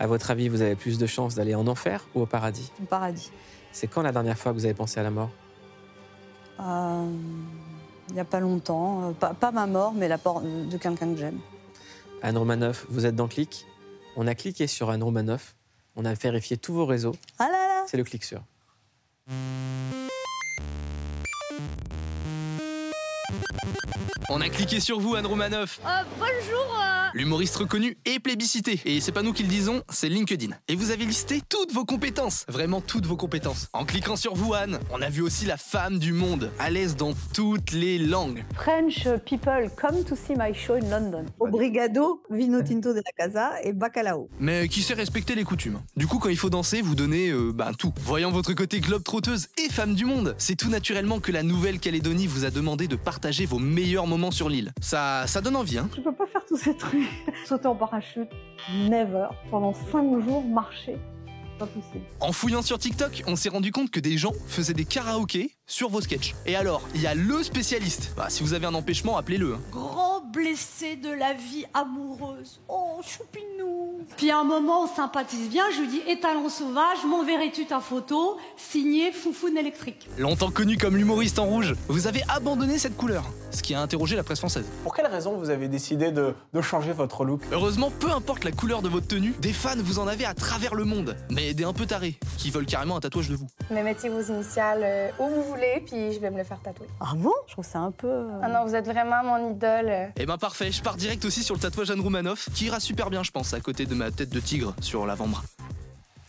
À 0.00 0.06
votre 0.06 0.30
avis, 0.30 0.48
vous 0.48 0.62
avez 0.62 0.74
plus 0.76 0.98
de 0.98 1.06
chances 1.06 1.34
d'aller 1.34 1.54
en 1.54 1.66
enfer 1.66 2.04
ou 2.14 2.22
au 2.22 2.26
paradis? 2.26 2.70
Au 2.82 2.86
paradis. 2.86 3.30
C'est 3.72 3.86
quand 3.88 4.02
la 4.02 4.12
dernière 4.12 4.38
fois 4.38 4.52
que 4.52 4.56
vous 4.58 4.64
avez 4.64 4.74
pensé 4.74 4.98
à 5.00 5.02
la 5.02 5.10
mort? 5.10 5.30
Euh, 6.60 7.06
Il 8.08 8.14
n'y 8.14 8.20
a 8.20 8.24
pas 8.24 8.40
longtemps. 8.40 9.08
euh, 9.08 9.12
Pas, 9.12 9.34
pas 9.34 9.50
ma 9.52 9.66
mort, 9.66 9.92
mais 9.94 10.08
la 10.08 10.18
mort 10.24 10.40
de 10.40 10.76
quelqu'un 10.76 11.12
que 11.14 11.16
j'aime. 11.16 11.38
Anne 12.22 12.36
Romanoff, 12.38 12.86
vous 12.88 13.06
êtes 13.06 13.14
dans 13.16 13.28
Click? 13.28 13.66
On 14.16 14.26
a 14.26 14.34
cliqué 14.34 14.66
sur 14.66 14.90
Anne 14.90 15.02
Romanoff. 15.02 15.54
On 15.94 16.04
a 16.04 16.14
vérifié 16.14 16.56
tous 16.56 16.72
vos 16.74 16.86
réseaux. 16.86 17.14
Ah 17.38 17.44
là 17.46 17.52
là 17.68 17.84
C'est 17.86 17.96
le 17.96 18.04
clic 18.04 18.24
sur. 18.24 18.40
Música 19.28 19.97
On 24.30 24.42
a 24.42 24.48
cliqué 24.50 24.78
sur 24.78 25.00
vous, 25.00 25.14
Anne 25.14 25.24
Romanoff. 25.26 25.80
Euh, 25.86 26.02
bonjour 26.18 26.76
euh, 26.78 27.08
L'humoriste 27.14 27.56
reconnu 27.56 27.96
et 28.04 28.20
plébiscité. 28.20 28.78
Et 28.84 29.00
c'est 29.00 29.12
pas 29.12 29.22
nous 29.22 29.32
qui 29.32 29.42
le 29.42 29.48
disons, 29.48 29.82
c'est 29.88 30.10
LinkedIn. 30.10 30.50
Et 30.68 30.74
vous 30.74 30.90
avez 30.90 31.06
listé 31.06 31.40
toutes 31.48 31.72
vos 31.72 31.86
compétences. 31.86 32.44
Vraiment 32.46 32.82
toutes 32.82 33.06
vos 33.06 33.16
compétences. 33.16 33.68
En 33.72 33.86
cliquant 33.86 34.16
sur 34.16 34.34
vous, 34.34 34.52
Anne, 34.52 34.78
on 34.92 35.00
a 35.00 35.08
vu 35.08 35.22
aussi 35.22 35.46
la 35.46 35.56
femme 35.56 35.98
du 35.98 36.12
monde. 36.12 36.50
À 36.58 36.68
l'aise 36.68 36.94
dans 36.94 37.14
toutes 37.32 37.72
les 37.72 37.98
langues. 37.98 38.44
French 38.54 39.08
people 39.24 39.70
come 39.80 40.04
to 40.04 40.14
see 40.14 40.34
my 40.36 40.52
show 40.52 40.74
in 40.74 40.90
London. 40.90 41.24
Obrigado, 41.40 42.22
vino 42.28 42.62
tinto 42.62 42.92
de 42.92 43.00
la 43.00 43.12
casa 43.16 43.52
et 43.64 43.72
bacalao. 43.72 44.28
Mais 44.38 44.68
qui 44.68 44.82
sait 44.82 44.92
respecter 44.92 45.34
les 45.34 45.44
coutumes. 45.44 45.80
Du 45.96 46.06
coup, 46.06 46.18
quand 46.18 46.28
il 46.28 46.36
faut 46.36 46.50
danser, 46.50 46.82
vous 46.82 46.94
donnez, 46.94 47.30
euh, 47.30 47.50
ben, 47.52 47.72
tout. 47.72 47.94
Voyant 48.02 48.30
votre 48.30 48.52
côté 48.52 48.80
globe 48.80 49.04
trotteuse 49.04 49.48
et 49.56 49.70
femme 49.70 49.94
du 49.94 50.04
monde, 50.04 50.34
c'est 50.36 50.56
tout 50.56 50.68
naturellement 50.68 51.18
que 51.18 51.32
la 51.32 51.42
Nouvelle-Calédonie 51.42 52.26
vous 52.26 52.44
a 52.44 52.50
demandé 52.50 52.88
de 52.88 52.96
partager 52.96 53.46
vos 53.48 53.58
meilleurs 53.58 54.06
moments 54.06 54.30
sur 54.30 54.48
l'île. 54.48 54.72
Ça, 54.80 55.26
ça 55.26 55.40
donne 55.40 55.56
envie, 55.56 55.78
hein 55.78 55.88
Je 55.96 56.00
peux 56.02 56.14
pas 56.14 56.26
faire 56.26 56.44
tous 56.46 56.56
ces 56.58 56.76
trucs. 56.76 57.08
Sauter 57.46 57.66
en 57.66 57.74
parachute, 57.74 58.28
never. 58.88 59.28
Pendant 59.50 59.72
cinq 59.90 60.20
jours, 60.22 60.44
marcher. 60.44 60.96
Pas 61.58 61.66
possible. 61.66 62.04
En 62.20 62.30
fouillant 62.30 62.62
sur 62.62 62.78
TikTok, 62.78 63.24
on 63.26 63.34
s'est 63.34 63.48
rendu 63.48 63.72
compte 63.72 63.90
que 63.90 63.98
des 63.98 64.16
gens 64.16 64.32
faisaient 64.46 64.74
des 64.74 64.84
karaokés 64.84 65.56
sur 65.66 65.88
vos 65.88 66.00
sketchs. 66.00 66.34
Et 66.46 66.54
alors, 66.54 66.82
il 66.94 67.00
y 67.00 67.06
a 67.08 67.14
le 67.16 67.42
spécialiste. 67.42 68.12
Bah, 68.16 68.26
si 68.28 68.44
vous 68.44 68.54
avez 68.54 68.66
un 68.66 68.74
empêchement, 68.74 69.16
appelez-le. 69.16 69.54
hein. 69.54 69.60
Grand 69.72 70.20
blessé 70.32 70.94
de 70.96 71.10
la 71.10 71.32
vie 71.32 71.64
amoureuse. 71.74 72.60
Oh, 72.68 73.00
choupinou. 73.02 73.67
Puis 74.16 74.30
à 74.30 74.38
un 74.38 74.44
moment, 74.44 74.82
on 74.82 74.86
sympathise 74.88 75.48
bien. 75.48 75.64
Je 75.74 75.80
lui 75.82 75.88
dis 75.88 76.00
étalon 76.08 76.48
sauvage, 76.48 76.98
m'enverrais-tu 77.06 77.66
ta 77.66 77.78
photo 77.80 78.36
Signé 78.56 79.12
Foufoune 79.12 79.56
électrique. 79.56 80.08
Longtemps 80.18 80.50
connu 80.50 80.76
comme 80.76 80.96
l'humoriste 80.96 81.38
en 81.38 81.44
rouge, 81.44 81.74
vous 81.88 82.06
avez 82.08 82.22
abandonné 82.28 82.78
cette 82.78 82.96
couleur. 82.96 83.24
Ce 83.50 83.62
qui 83.62 83.74
a 83.74 83.80
interrogé 83.80 84.16
la 84.16 84.24
presse 84.24 84.40
française. 84.40 84.66
Pour 84.82 84.94
quelle 84.94 85.06
raison 85.06 85.36
vous 85.36 85.50
avez 85.50 85.68
décidé 85.68 86.10
de, 86.10 86.34
de 86.52 86.60
changer 86.60 86.92
votre 86.92 87.24
look? 87.24 87.42
Heureusement, 87.52 87.90
peu 87.90 88.10
importe 88.10 88.44
la 88.44 88.50
couleur 88.52 88.82
de 88.82 88.88
votre 88.88 89.06
tenue, 89.06 89.34
des 89.40 89.52
fans 89.52 89.70
vous 89.78 89.98
en 89.98 90.06
avez 90.08 90.24
à 90.24 90.34
travers 90.34 90.74
le 90.74 90.84
monde. 90.84 91.16
Mais 91.30 91.54
des 91.54 91.64
un 91.64 91.72
peu 91.72 91.86
tarés, 91.86 92.18
qui 92.36 92.50
veulent 92.50 92.66
carrément 92.66 92.96
un 92.96 93.00
tatouage 93.00 93.28
de 93.28 93.36
vous. 93.36 93.46
Mais 93.70 93.82
mettez 93.82 94.08
vos 94.08 94.20
initiales 94.20 94.80
euh, 94.82 95.08
où 95.18 95.28
vous 95.28 95.42
voulez, 95.44 95.82
puis 95.86 96.12
je 96.12 96.18
vais 96.18 96.30
me 96.30 96.38
le 96.38 96.44
faire 96.44 96.60
tatouer. 96.60 96.86
Ah 97.00 97.12
bon? 97.14 97.32
Je 97.46 97.52
trouve 97.52 97.64
ça 97.64 97.78
un 97.78 97.90
peu. 97.90 98.06
euh, 98.08 98.40
Ah 98.42 98.48
non, 98.48 98.64
vous 98.66 98.74
êtes 98.74 98.84
vraiment 98.86 99.22
mon 99.24 99.50
idole. 99.52 100.12
Eh 100.16 100.26
ben 100.26 100.36
parfait, 100.38 100.70
je 100.72 100.82
pars 100.82 100.96
direct 100.96 101.24
aussi 101.24 101.42
sur 101.42 101.54
le 101.54 101.60
tatouage 101.60 101.90
Anne 101.90 102.00
Romanoff, 102.00 102.48
qui 102.54 102.66
ira 102.66 102.80
super 102.80 103.08
bien, 103.10 103.22
je 103.22 103.30
pense, 103.30 103.54
à 103.54 103.60
côté 103.60 103.86
de 103.86 103.94
ma 103.98 104.10
tête 104.10 104.30
de 104.30 104.40
tigre 104.40 104.74
sur 104.80 105.04
l'avant-bras. 105.06 105.42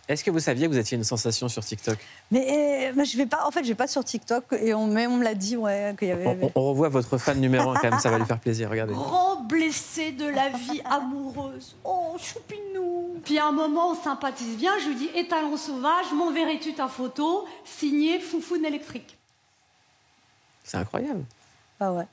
Est-ce 0.07 0.23
que 0.23 0.31
vous 0.31 0.39
saviez 0.39 0.65
que 0.67 0.71
vous 0.71 0.77
étiez 0.79 0.97
une 0.97 1.03
sensation 1.03 1.47
sur 1.49 1.63
TikTok? 1.63 1.99
Mais, 2.31 2.91
euh, 2.97 3.03
je 3.05 3.15
vais 3.15 3.27
pas. 3.27 3.45
En 3.45 3.51
fait, 3.51 3.63
je 3.63 3.69
vais 3.69 3.75
pas 3.75 3.85
sur 3.87 4.03
TikTok 4.03 4.43
et 4.59 4.73
on, 4.73 4.87
mais 4.87 5.05
on 5.05 5.17
me 5.17 5.23
l'a 5.23 5.35
dit, 5.35 5.55
ouais, 5.55 5.93
qu'il 5.99 6.07
y 6.07 6.11
avait. 6.11 6.25
on, 6.25 6.45
on- 6.47 6.51
on 6.55 6.69
revoit 6.69 6.89
votre 6.89 7.19
fan 7.19 7.39
numéro 7.39 7.69
1 7.69 7.75
quand 7.75 7.91
même, 7.91 7.99
ça 7.99 8.09
va 8.09 8.17
lui 8.17 8.25
faire 8.25 8.39
plaisir. 8.39 8.71
Regardez. 8.71 8.93
Grand 8.93 9.43
blessé 9.43 10.11
de 10.11 10.25
la 10.25 10.49
vie 10.49 10.81
amoureuse. 10.83 11.75
Oh, 11.83 12.15
choupinou. 12.19 13.19
Puis 13.23 13.37
à 13.37 13.45
un 13.45 13.51
moment, 13.51 13.91
on 13.91 13.95
sympathise 13.95 14.57
bien. 14.57 14.71
Je 14.81 14.87
lui 14.87 14.95
dis 14.95 15.09
étalon 15.13 15.55
sauvage, 15.57 16.07
m'enverrais-tu 16.15 16.73
ta 16.73 16.87
photo 16.87 17.45
Signé 17.63 18.19
Foufoune 18.19 18.65
électrique? 18.65 19.15
C'est 20.63 20.77
incroyable. 20.77 21.23
Ah 21.79 21.93
ouais. 21.93 22.05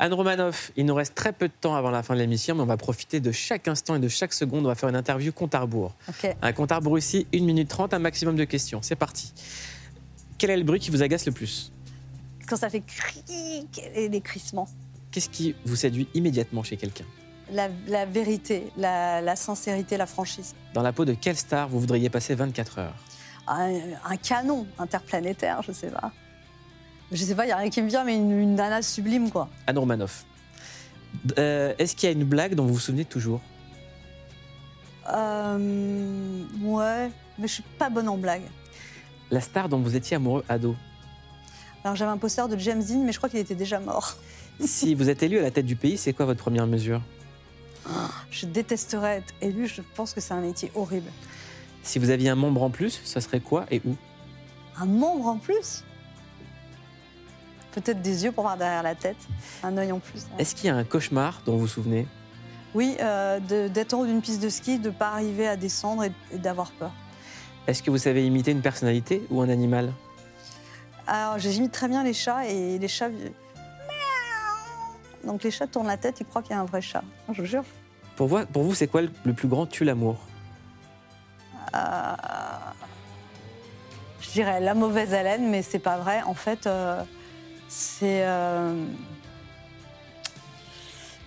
Anne 0.00 0.14
Romanoff, 0.14 0.70
il 0.76 0.86
nous 0.86 0.94
reste 0.94 1.14
très 1.16 1.32
peu 1.32 1.48
de 1.48 1.52
temps 1.60 1.74
avant 1.74 1.90
la 1.90 2.04
fin 2.04 2.14
de 2.14 2.20
l'émission, 2.20 2.54
mais 2.54 2.62
on 2.62 2.66
va 2.66 2.76
profiter 2.76 3.18
de 3.18 3.32
chaque 3.32 3.66
instant 3.66 3.96
et 3.96 3.98
de 3.98 4.06
chaque 4.08 4.32
seconde. 4.32 4.64
On 4.64 4.68
va 4.68 4.76
faire 4.76 4.88
une 4.88 4.94
interview 4.96 5.32
compte 5.32 5.56
à 5.56 5.60
rebours. 5.60 5.92
Un 6.40 6.52
compte 6.52 6.70
à 6.70 6.76
rebours 6.76 6.98
ici, 6.98 7.26
1 7.34 7.40
minute 7.42 7.68
30, 7.68 7.94
un 7.94 7.98
maximum 7.98 8.36
de 8.36 8.44
questions. 8.44 8.80
C'est 8.80 8.94
parti. 8.94 9.32
Quel 10.38 10.50
est 10.50 10.56
le 10.56 10.62
bruit 10.62 10.78
qui 10.78 10.92
vous 10.92 11.02
agace 11.02 11.26
le 11.26 11.32
plus? 11.32 11.72
Quand 12.46 12.56
ça 12.56 12.70
fait 12.70 12.80
cric 12.82 13.82
et 13.94 14.08
des 14.08 14.20
crissements. 14.20 14.68
Qu'est-ce 15.10 15.28
qui 15.30 15.56
vous 15.64 15.74
séduit 15.74 16.06
immédiatement 16.14 16.62
chez 16.62 16.76
quelqu'un? 16.76 17.04
La, 17.50 17.68
la 17.88 18.04
vérité, 18.06 18.70
la, 18.76 19.20
la 19.20 19.34
sincérité, 19.34 19.96
la 19.96 20.06
franchise. 20.06 20.54
Dans 20.74 20.82
la 20.82 20.92
peau 20.92 21.06
de 21.06 21.14
quelle 21.14 21.36
star 21.36 21.68
vous 21.68 21.80
voudriez 21.80 22.08
passer 22.08 22.36
24 22.36 22.78
heures? 22.78 22.94
Un, 23.48 23.72
un 24.04 24.16
canon 24.16 24.66
interplanétaire, 24.78 25.62
je 25.62 25.72
sais 25.72 25.88
pas. 25.90 26.12
Je 27.10 27.24
sais 27.24 27.34
pas, 27.34 27.46
il 27.46 27.48
y 27.48 27.52
a 27.52 27.56
rien 27.56 27.70
qui 27.70 27.80
me 27.82 27.88
vient, 27.88 28.04
mais 28.04 28.16
une, 28.16 28.30
une 28.32 28.54
nana 28.54 28.82
sublime, 28.82 29.30
quoi. 29.30 29.48
Anne 29.66 29.78
Romanoff. 29.78 30.24
Euh, 31.38 31.72
Est-ce 31.78 31.96
qu'il 31.96 32.08
y 32.08 32.12
a 32.12 32.14
une 32.14 32.24
blague 32.24 32.54
dont 32.54 32.66
vous 32.66 32.74
vous 32.74 32.80
souvenez 32.80 33.04
toujours? 33.04 33.40
Euh, 35.10 36.42
ouais, 36.62 37.10
mais 37.38 37.48
je 37.48 37.52
suis 37.54 37.62
pas 37.78 37.88
bonne 37.88 38.08
en 38.08 38.18
blague. 38.18 38.42
La 39.30 39.40
star 39.40 39.68
dont 39.68 39.78
vous 39.80 39.96
étiez 39.96 40.16
amoureux 40.16 40.44
ado 40.48 40.76
Alors 41.84 41.96
j'avais 41.96 42.10
un 42.10 42.18
poster 42.18 42.46
de 42.48 42.58
James 42.58 42.82
Dean, 42.82 43.04
mais 43.04 43.12
je 43.12 43.16
crois 43.18 43.28
qu'il 43.28 43.38
était 43.38 43.54
déjà 43.54 43.80
mort. 43.80 44.16
Si 44.60 44.96
vous 44.96 45.08
êtes 45.08 45.22
élu 45.22 45.38
à 45.38 45.42
la 45.42 45.52
tête 45.52 45.66
du 45.66 45.76
pays, 45.76 45.96
c'est 45.96 46.12
quoi 46.12 46.26
votre 46.26 46.40
première 46.40 46.66
mesure? 46.66 47.00
Je 48.28 48.44
détesterais 48.44 49.18
être 49.18 49.32
élu, 49.40 49.68
je 49.68 49.82
pense 49.94 50.12
que 50.12 50.20
c'est 50.20 50.34
un 50.34 50.40
métier 50.40 50.72
horrible. 50.74 51.08
Si 51.84 52.00
vous 52.00 52.10
aviez 52.10 52.28
un 52.28 52.34
membre 52.34 52.64
en 52.64 52.70
plus, 52.70 53.00
ce 53.04 53.20
serait 53.20 53.38
quoi 53.38 53.66
et 53.70 53.80
où? 53.86 53.94
Un 54.76 54.86
membre 54.86 55.28
en 55.28 55.36
plus? 55.36 55.84
Peut-être 57.80 58.02
des 58.02 58.24
yeux 58.24 58.32
pour 58.32 58.44
voir 58.44 58.56
derrière 58.56 58.82
la 58.82 58.94
tête, 58.94 59.16
un 59.62 59.76
œil 59.76 59.92
en 59.92 59.98
plus. 59.98 60.26
Est-ce 60.38 60.54
qu'il 60.54 60.66
y 60.66 60.70
a 60.70 60.76
un 60.76 60.84
cauchemar 60.84 61.42
dont 61.46 61.52
vous 61.52 61.60
vous 61.60 61.68
souvenez? 61.68 62.06
Oui, 62.74 62.96
euh, 63.00 63.40
d'être 63.40 63.94
en 63.94 64.00
haut 64.00 64.06
d'une 64.06 64.20
piste 64.20 64.42
de 64.42 64.48
ski, 64.48 64.78
de 64.78 64.88
ne 64.88 64.94
pas 64.94 65.08
arriver 65.08 65.48
à 65.48 65.56
descendre 65.56 66.04
et, 66.04 66.12
et 66.32 66.38
d'avoir 66.38 66.70
peur. 66.72 66.92
Est-ce 67.66 67.82
que 67.82 67.90
vous 67.90 67.98
savez 67.98 68.26
imiter 68.26 68.50
une 68.50 68.62
personnalité 68.62 69.22
ou 69.30 69.40
un 69.40 69.48
animal? 69.48 69.92
Alors, 71.06 71.38
j'imite 71.38 71.72
très 71.72 71.88
bien 71.88 72.04
les 72.04 72.12
chats 72.12 72.46
et 72.46 72.78
les 72.78 72.88
chats. 72.88 73.08
Donc, 75.24 75.42
les 75.42 75.50
chats 75.50 75.66
tournent 75.66 75.86
la 75.86 75.96
tête, 75.96 76.20
ils 76.20 76.26
croient 76.26 76.42
qu'il 76.42 76.52
y 76.52 76.54
a 76.54 76.60
un 76.60 76.66
vrai 76.66 76.80
chat. 76.80 77.02
Je 77.32 77.40
vous 77.40 77.46
jure. 77.46 77.64
Pour 78.16 78.28
vous, 78.28 78.44
pour 78.46 78.62
vous 78.62 78.74
c'est 78.74 78.88
quoi 78.88 79.02
le, 79.02 79.32
plus 79.32 79.48
grand 79.48 79.66
tue-l'amour 79.66 80.16
Euh, 81.74 82.14
je 84.20 84.30
dirais 84.30 84.60
la 84.60 84.74
mauvaise 84.74 85.14
haleine, 85.14 85.48
mais 85.48 85.62
c'est 85.62 85.78
pas 85.78 85.98
vrai. 85.98 86.22
En 86.22 86.34
fait, 86.34 86.66
euh, 86.66 87.02
c'est 87.68 88.24
euh, 88.24 88.72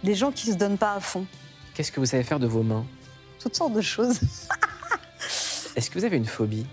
les 0.03 0.15
gens 0.15 0.31
qui 0.31 0.47
se 0.47 0.55
donnent 0.55 0.77
pas 0.77 0.93
à 0.95 0.99
fond. 0.99 1.25
Qu'est-ce 1.73 1.91
que 1.91 1.99
vous 1.99 2.05
savez 2.05 2.23
faire 2.23 2.39
de 2.39 2.47
vos 2.47 2.63
mains? 2.63 2.85
Toutes 3.39 3.55
sortes 3.55 3.73
de 3.73 3.81
choses. 3.81 4.19
Est-ce 5.75 5.89
que 5.89 5.97
vous 5.99 6.05
avez 6.05 6.17
une 6.17 6.25
phobie? 6.25 6.65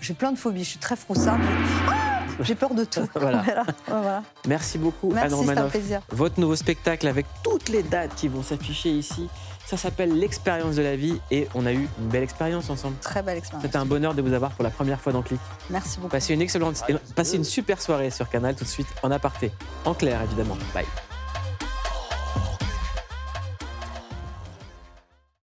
J'ai 0.00 0.14
plein 0.14 0.32
de 0.32 0.38
phobies. 0.38 0.64
Je 0.64 0.70
suis 0.70 0.78
très 0.78 0.96
froussarde. 0.96 1.40
Ah 1.88 2.22
J'ai 2.40 2.54
peur 2.54 2.74
de 2.74 2.84
tout. 2.84 3.08
Voilà. 3.14 3.42
Voilà. 3.46 3.64
Voilà. 3.86 4.22
Merci 4.48 4.78
beaucoup, 4.78 5.12
Merci, 5.12 5.34
Anne 5.34 5.44
c'est 5.46 5.58
un 5.58 5.68
plaisir. 5.68 6.00
Votre 6.10 6.40
nouveau 6.40 6.56
spectacle 6.56 7.06
avec 7.06 7.26
toutes 7.44 7.68
les 7.68 7.82
dates 7.82 8.14
qui 8.14 8.28
vont 8.28 8.42
s'afficher 8.42 8.90
ici, 8.90 9.28
ça 9.66 9.76
s'appelle 9.76 10.18
L'expérience 10.18 10.76
de 10.76 10.82
la 10.82 10.96
vie 10.96 11.20
et 11.30 11.48
on 11.54 11.66
a 11.66 11.72
eu 11.72 11.88
une 11.98 12.08
belle 12.08 12.22
expérience 12.22 12.68
ensemble. 12.70 12.96
Très 13.00 13.22
belle 13.22 13.38
expérience. 13.38 13.64
C'était 13.64 13.78
un 13.78 13.86
bonheur 13.86 14.14
de 14.14 14.22
vous 14.22 14.32
avoir 14.32 14.52
pour 14.52 14.64
la 14.64 14.70
première 14.70 15.00
fois 15.00 15.12
dans 15.12 15.22
Click. 15.22 15.40
Merci 15.70 15.98
beaucoup. 15.98 16.10
Passez 16.10 16.34
une 16.34 16.42
excellente, 16.42 16.82
passez 17.14 17.36
une 17.36 17.44
super 17.44 17.80
soirée 17.80 18.10
sur 18.10 18.28
Canal 18.28 18.54
tout 18.54 18.64
de 18.64 18.68
suite 18.68 18.88
en 19.02 19.10
aparté, 19.10 19.50
en 19.84 19.94
clair 19.94 20.20
évidemment. 20.22 20.56
Bye. 20.74 20.86